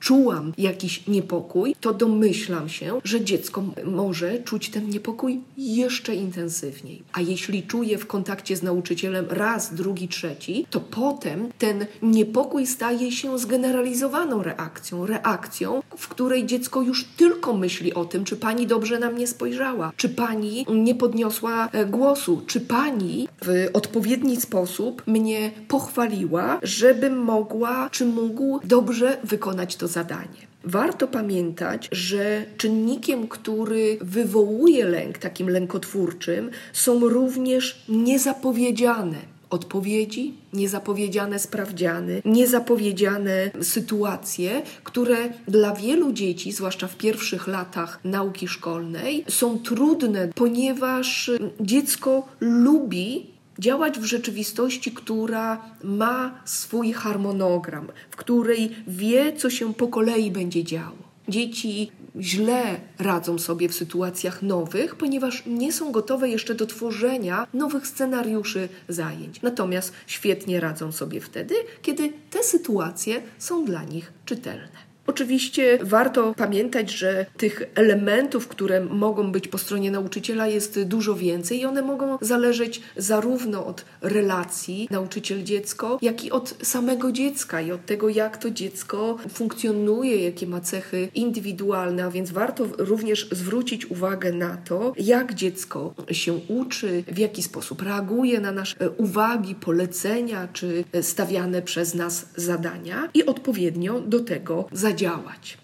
czułam 0.00 0.52
jakiś 0.58 1.06
niepokój, 1.06 1.74
to 1.80 1.94
domyślam 1.94 2.68
się, 2.68 3.00
że 3.04 3.20
dziecko 3.20 3.64
może 3.84 4.38
czuć 4.42 4.70
ten 4.70 4.88
niepokój 4.88 5.40
jeszcze 5.58 6.14
intensywniej. 6.14 7.02
A 7.12 7.20
jeśli 7.20 7.62
czuje 7.62 7.98
w 7.98 8.06
kontakcie 8.06 8.56
z 8.56 8.62
nauczycielem 8.62 9.26
raz, 9.28 9.74
drugi, 9.74 10.08
trzeci, 10.08 10.66
to 10.70 10.80
potem 10.80 11.48
ten 11.58 11.86
niepokój 12.02 12.66
staje 12.66 13.12
się 13.12 13.38
zgeneralizowaną 13.38 14.42
reakcją, 14.42 15.06
reakcją, 15.06 15.49
w 15.96 16.08
której 16.08 16.46
dziecko 16.46 16.82
już 16.82 17.04
tylko 17.04 17.56
myśli 17.56 17.94
o 17.94 18.04
tym, 18.04 18.24
czy 18.24 18.36
pani 18.36 18.66
dobrze 18.66 18.98
na 18.98 19.10
mnie 19.10 19.26
spojrzała, 19.26 19.92
czy 19.96 20.08
pani 20.08 20.66
nie 20.74 20.94
podniosła 20.94 21.68
e, 21.72 21.86
głosu, 21.86 22.42
czy 22.46 22.60
pani 22.60 23.28
w 23.44 23.68
odpowiedni 23.72 24.40
sposób 24.40 25.02
mnie 25.06 25.50
pochwaliła, 25.68 26.58
żebym 26.62 27.18
mogła, 27.18 27.90
czy 27.90 28.06
mógł 28.06 28.60
dobrze 28.64 29.18
wykonać 29.24 29.76
to 29.76 29.88
zadanie. 29.88 30.50
Warto 30.64 31.08
pamiętać, 31.08 31.88
że 31.92 32.44
czynnikiem, 32.56 33.28
który 33.28 33.98
wywołuje 34.00 34.84
lęk, 34.86 35.18
takim 35.18 35.48
lękotwórczym, 35.48 36.50
są 36.72 37.08
również 37.08 37.84
niezapowiedziane 37.88 39.39
odpowiedzi, 39.50 40.34
niezapowiedziane 40.52 41.38
sprawdziany, 41.38 42.22
niezapowiedziane 42.24 43.50
sytuacje, 43.62 44.62
które 44.84 45.16
dla 45.48 45.74
wielu 45.74 46.12
dzieci, 46.12 46.52
zwłaszcza 46.52 46.88
w 46.88 46.96
pierwszych 46.96 47.46
latach 47.46 48.00
nauki 48.04 48.48
szkolnej, 48.48 49.24
są 49.28 49.58
trudne, 49.58 50.28
ponieważ 50.34 51.30
dziecko 51.60 52.28
lubi 52.40 53.26
działać 53.58 53.98
w 53.98 54.04
rzeczywistości, 54.04 54.92
która 54.92 55.62
ma 55.84 56.42
swój 56.44 56.92
harmonogram, 56.92 57.86
w 58.10 58.16
której 58.16 58.70
wie, 58.86 59.32
co 59.32 59.50
się 59.50 59.74
po 59.74 59.88
kolei 59.88 60.30
będzie 60.30 60.64
działo. 60.64 61.10
Dzieci 61.28 61.90
źle 62.20 62.80
radzą 62.98 63.38
sobie 63.38 63.68
w 63.68 63.74
sytuacjach 63.74 64.42
nowych, 64.42 64.96
ponieważ 64.96 65.42
nie 65.46 65.72
są 65.72 65.92
gotowe 65.92 66.28
jeszcze 66.28 66.54
do 66.54 66.66
tworzenia 66.66 67.46
nowych 67.54 67.86
scenariuszy 67.86 68.68
zajęć. 68.88 69.42
Natomiast 69.42 69.92
świetnie 70.06 70.60
radzą 70.60 70.92
sobie 70.92 71.20
wtedy, 71.20 71.54
kiedy 71.82 72.12
te 72.30 72.42
sytuacje 72.42 73.22
są 73.38 73.64
dla 73.64 73.84
nich 73.84 74.12
czytelne. 74.24 74.79
Oczywiście 75.10 75.78
warto 75.82 76.34
pamiętać, 76.34 76.90
że 76.90 77.26
tych 77.36 77.62
elementów, 77.74 78.48
które 78.48 78.80
mogą 78.84 79.32
być 79.32 79.48
po 79.48 79.58
stronie 79.58 79.90
nauczyciela, 79.90 80.46
jest 80.46 80.82
dużo 80.82 81.14
więcej 81.14 81.60
i 81.60 81.64
one 81.64 81.82
mogą 81.82 82.18
zależeć 82.20 82.82
zarówno 82.96 83.66
od 83.66 83.84
relacji 84.02 84.88
nauczyciel-dziecko, 84.90 85.98
jak 86.02 86.24
i 86.24 86.30
od 86.30 86.54
samego 86.62 87.12
dziecka 87.12 87.60
i 87.60 87.72
od 87.72 87.86
tego, 87.86 88.08
jak 88.08 88.36
to 88.36 88.50
dziecko 88.50 89.16
funkcjonuje, 89.28 90.24
jakie 90.24 90.46
ma 90.46 90.60
cechy 90.60 91.08
indywidualne, 91.14 92.04
a 92.04 92.10
więc 92.10 92.30
warto 92.30 92.66
również 92.78 93.28
zwrócić 93.32 93.90
uwagę 93.90 94.32
na 94.32 94.56
to, 94.56 94.92
jak 94.98 95.34
dziecko 95.34 95.94
się 96.10 96.32
uczy, 96.48 97.04
w 97.08 97.18
jaki 97.18 97.42
sposób 97.42 97.82
reaguje 97.82 98.40
na 98.40 98.52
nasze 98.52 98.90
uwagi, 98.90 99.54
polecenia 99.54 100.48
czy 100.52 100.84
stawiane 101.02 101.62
przez 101.62 101.94
nas 101.94 102.26
zadania 102.36 103.08
i 103.14 103.26
odpowiednio 103.26 104.00
do 104.00 104.20
tego 104.20 104.68
zadziałać. 104.72 104.99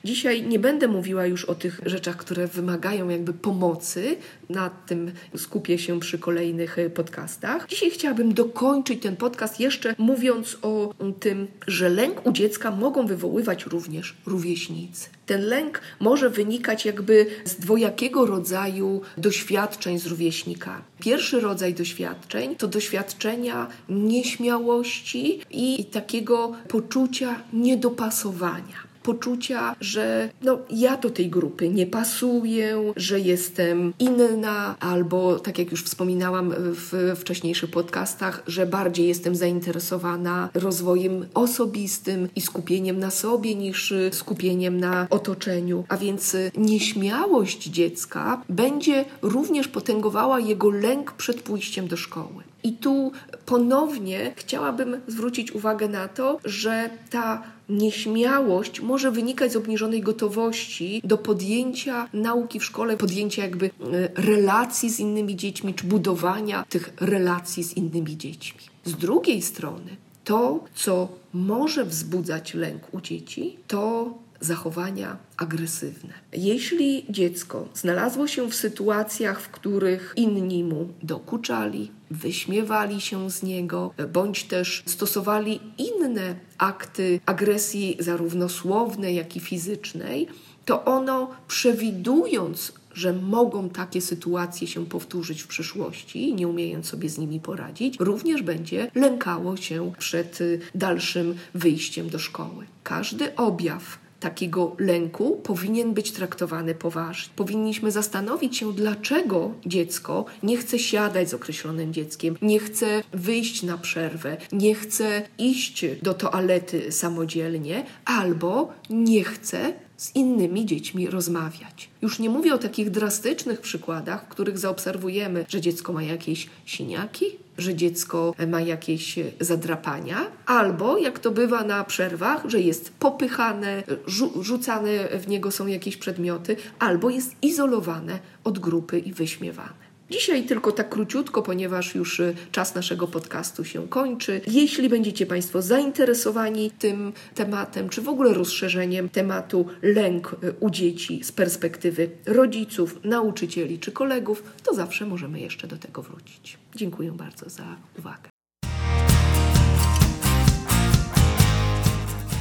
Dzisiaj 0.04 0.42
nie 0.42 0.58
będę 0.58 0.88
mówiła 0.88 1.26
już 1.26 1.44
o 1.44 1.54
tych 1.54 1.80
rzeczach, 1.86 2.16
które 2.16 2.46
wymagają 2.46 3.08
jakby 3.08 3.32
pomocy, 3.32 4.16
nad 4.48 4.86
tym 4.86 5.12
skupię 5.36 5.78
się 5.78 6.00
przy 6.00 6.18
kolejnych 6.18 6.76
podcastach. 6.94 7.66
Dzisiaj 7.68 7.90
chciałabym 7.90 8.34
dokończyć 8.34 9.02
ten 9.02 9.16
podcast 9.16 9.60
jeszcze 9.60 9.94
mówiąc 9.98 10.58
o 10.62 10.94
tym, 11.20 11.46
że 11.66 11.88
lęk 11.88 12.26
u 12.26 12.32
dziecka 12.32 12.70
mogą 12.70 13.06
wywoływać 13.06 13.66
również 13.66 14.14
rówieśnicy. 14.26 15.08
Ten 15.26 15.42
lęk 15.46 15.80
może 16.00 16.30
wynikać 16.30 16.84
jakby 16.84 17.26
z 17.44 17.54
dwojakiego 17.54 18.26
rodzaju 18.26 19.00
doświadczeń 19.18 19.98
z 19.98 20.06
rówieśnikami. 20.06 20.82
Pierwszy 21.00 21.40
rodzaj 21.40 21.74
doświadczeń 21.74 22.56
to 22.56 22.68
doświadczenia 22.68 23.66
nieśmiałości 23.88 25.40
i 25.50 25.84
takiego 25.84 26.52
poczucia 26.68 27.40
niedopasowania 27.52 28.85
poczucia, 29.06 29.76
że 29.80 30.28
no, 30.42 30.58
ja 30.70 30.96
do 30.96 31.10
tej 31.10 31.30
grupy 31.30 31.68
nie 31.68 31.86
pasuję, 31.86 32.92
że 32.96 33.20
jestem 33.20 33.92
inna, 33.98 34.76
albo 34.80 35.38
tak 35.38 35.58
jak 35.58 35.70
już 35.70 35.82
wspominałam 35.84 36.54
w 36.58 37.14
wcześniejszych 37.16 37.70
podcastach, 37.70 38.42
że 38.46 38.66
bardziej 38.66 39.08
jestem 39.08 39.36
zainteresowana 39.36 40.48
rozwojem 40.54 41.26
osobistym 41.34 42.28
i 42.36 42.40
skupieniem 42.40 42.98
na 42.98 43.10
sobie 43.10 43.54
niż 43.54 43.94
skupieniem 44.10 44.80
na 44.80 45.06
otoczeniu. 45.10 45.84
A 45.88 45.96
więc 45.96 46.36
nieśmiałość 46.56 47.68
dziecka 47.68 48.42
będzie 48.48 49.04
również 49.22 49.68
potęgowała 49.68 50.40
jego 50.40 50.70
lęk 50.70 51.12
przed 51.12 51.42
pójściem 51.42 51.88
do 51.88 51.96
szkoły. 51.96 52.42
I 52.66 52.72
tu 52.72 53.12
ponownie 53.46 54.32
chciałabym 54.36 55.00
zwrócić 55.06 55.52
uwagę 55.52 55.88
na 55.88 56.08
to, 56.08 56.38
że 56.44 56.90
ta 57.10 57.42
nieśmiałość 57.68 58.80
może 58.80 59.10
wynikać 59.10 59.52
z 59.52 59.56
obniżonej 59.56 60.00
gotowości 60.00 61.00
do 61.04 61.18
podjęcia 61.18 62.08
nauki 62.12 62.60
w 62.60 62.64
szkole, 62.64 62.96
podjęcia 62.96 63.42
jakby 63.42 63.66
e, 63.66 63.70
relacji 64.14 64.90
z 64.90 65.00
innymi 65.00 65.36
dziećmi, 65.36 65.74
czy 65.74 65.86
budowania 65.86 66.64
tych 66.68 66.92
relacji 67.00 67.64
z 67.64 67.76
innymi 67.76 68.16
dziećmi. 68.16 68.60
Z 68.84 68.92
drugiej 68.94 69.42
strony, 69.42 69.96
to, 70.24 70.64
co 70.74 71.08
może 71.32 71.84
wzbudzać 71.84 72.54
lęk 72.54 72.94
u 72.94 73.00
dzieci, 73.00 73.56
to 73.66 74.14
zachowania 74.40 75.16
agresywne. 75.36 76.12
Jeśli 76.32 77.06
dziecko 77.10 77.68
znalazło 77.74 78.26
się 78.26 78.50
w 78.50 78.54
sytuacjach, 78.54 79.40
w 79.40 79.48
których 79.48 80.12
inni 80.16 80.64
mu 80.64 80.88
dokuczali, 81.02 81.90
wyśmiewali 82.10 83.00
się 83.00 83.30
z 83.30 83.42
niego, 83.42 83.94
bądź 84.12 84.44
też 84.44 84.82
stosowali 84.86 85.60
inne 85.78 86.36
akty 86.58 87.20
agresji, 87.26 87.96
zarówno 87.98 88.48
słownej, 88.48 89.16
jak 89.16 89.36
i 89.36 89.40
fizycznej, 89.40 90.28
to 90.64 90.84
ono 90.84 91.30
przewidując 91.48 92.72
że 92.96 93.12
mogą 93.12 93.68
takie 93.68 94.00
sytuacje 94.00 94.66
się 94.66 94.86
powtórzyć 94.86 95.42
w 95.42 95.46
przyszłości, 95.46 96.34
nie 96.34 96.48
umiejąc 96.48 96.86
sobie 96.86 97.08
z 97.08 97.18
nimi 97.18 97.40
poradzić, 97.40 97.96
również 98.00 98.42
będzie 98.42 98.90
lękało 98.94 99.56
się 99.56 99.92
przed 99.98 100.38
dalszym 100.74 101.34
wyjściem 101.54 102.10
do 102.10 102.18
szkoły. 102.18 102.66
Każdy 102.82 103.36
objaw 103.36 103.98
takiego 104.20 104.76
lęku 104.78 105.40
powinien 105.42 105.94
być 105.94 106.12
traktowany 106.12 106.74
poważnie. 106.74 107.32
Powinniśmy 107.36 107.90
zastanowić 107.90 108.56
się, 108.56 108.72
dlaczego 108.72 109.52
dziecko 109.66 110.24
nie 110.42 110.56
chce 110.56 110.78
siadać 110.78 111.30
z 111.30 111.34
określonym 111.34 111.92
dzieckiem, 111.92 112.36
nie 112.42 112.58
chce 112.58 113.02
wyjść 113.12 113.62
na 113.62 113.78
przerwę, 113.78 114.36
nie 114.52 114.74
chce 114.74 115.22
iść 115.38 115.84
do 116.02 116.14
toalety 116.14 116.92
samodzielnie 116.92 117.86
albo 118.04 118.72
nie 118.90 119.24
chce 119.24 119.72
z 119.96 120.16
innymi 120.16 120.66
dziećmi 120.66 121.06
rozmawiać. 121.06 121.88
Już 122.02 122.18
nie 122.18 122.30
mówię 122.30 122.54
o 122.54 122.58
takich 122.58 122.90
drastycznych 122.90 123.60
przykładach, 123.60 124.24
w 124.24 124.28
których 124.28 124.58
zaobserwujemy, 124.58 125.44
że 125.48 125.60
dziecko 125.60 125.92
ma 125.92 126.02
jakieś 126.02 126.48
siniaki, 126.66 127.26
że 127.58 127.74
dziecko 127.74 128.34
ma 128.48 128.60
jakieś 128.60 129.18
zadrapania, 129.40 130.26
albo 130.46 130.98
jak 130.98 131.18
to 131.18 131.30
bywa 131.30 131.64
na 131.64 131.84
przerwach, 131.84 132.42
że 132.48 132.60
jest 132.60 132.92
popychane, 132.98 133.82
rzu 134.06 134.42
rzucane 134.42 135.08
w 135.18 135.28
niego 135.28 135.50
są 135.50 135.66
jakieś 135.66 135.96
przedmioty, 135.96 136.56
albo 136.78 137.10
jest 137.10 137.36
izolowane 137.42 138.18
od 138.44 138.58
grupy 138.58 138.98
i 138.98 139.12
wyśmiewane. 139.12 139.85
Dzisiaj 140.10 140.42
tylko 140.42 140.72
tak 140.72 140.88
króciutko, 140.88 141.42
ponieważ 141.42 141.94
już 141.94 142.20
y, 142.20 142.34
czas 142.52 142.74
naszego 142.74 143.06
podcastu 143.06 143.64
się 143.64 143.88
kończy. 143.88 144.40
Jeśli 144.46 144.88
będziecie 144.88 145.26
Państwo 145.26 145.62
zainteresowani 145.62 146.70
tym 146.70 147.12
tematem, 147.34 147.88
czy 147.88 148.02
w 148.02 148.08
ogóle 148.08 148.34
rozszerzeniem 148.34 149.08
tematu 149.08 149.66
lęk 149.82 150.36
y, 150.44 150.54
u 150.60 150.70
dzieci 150.70 151.24
z 151.24 151.32
perspektywy 151.32 152.10
rodziców, 152.26 153.00
nauczycieli 153.04 153.78
czy 153.78 153.92
kolegów, 153.92 154.42
to 154.62 154.74
zawsze 154.74 155.06
możemy 155.06 155.40
jeszcze 155.40 155.66
do 155.66 155.76
tego 155.76 156.02
wrócić. 156.02 156.58
Dziękuję 156.76 157.12
bardzo 157.12 157.50
za 157.50 157.76
uwagę. 157.98 158.35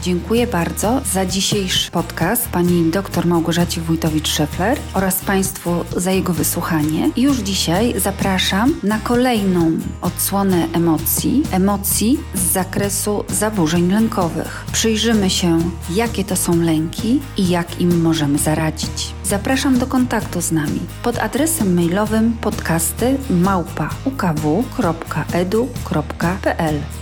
Dziękuję 0.06 0.48
bardzo 0.48 1.02
za 1.14 1.26
dzisiejszy 1.26 1.92
podcast 1.92 2.50
pani 2.50 2.92
dr 2.92 3.28
Małgorzacie 3.28 3.82
Wójtowicz-Szefler 3.82 4.78
oraz 4.94 5.20
Państwu 5.20 5.86
za 5.98 6.12
jego 6.12 6.34
wysłuchanie. 6.34 7.10
Już 7.18 7.38
dzisiaj 7.38 8.00
zapraszam 8.00 8.74
na 8.84 9.00
kolejną 9.00 9.72
odsłonę 10.02 10.68
emocji, 10.74 11.44
emocji 11.52 12.20
z 12.34 12.40
zakresu 12.40 13.24
zaburzeń 13.30 13.92
lękowych. 13.92 14.66
Przyjrzymy 14.72 15.30
się, 15.30 15.60
jakie 15.90 16.24
to 16.24 16.36
są 16.36 16.56
lęki 16.56 17.22
i 17.38 17.50
jak 17.50 17.82
im 17.82 18.02
możemy 18.02 18.38
zaradzić. 18.38 19.14
Zapraszam 19.24 19.80
do 19.80 19.88
kontaktu 19.88 20.42
z 20.42 20.52
nami 20.52 20.80
pod 21.04 21.20
adresem 21.20 21.74
mailowym 21.74 22.34
podcasty 22.42 23.18
małpa 23.30 23.90
ukw.edu.pl. 24.06 24.66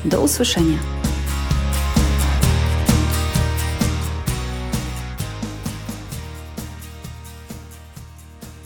Do 0.05 0.21
usłyszenia. 0.21 0.77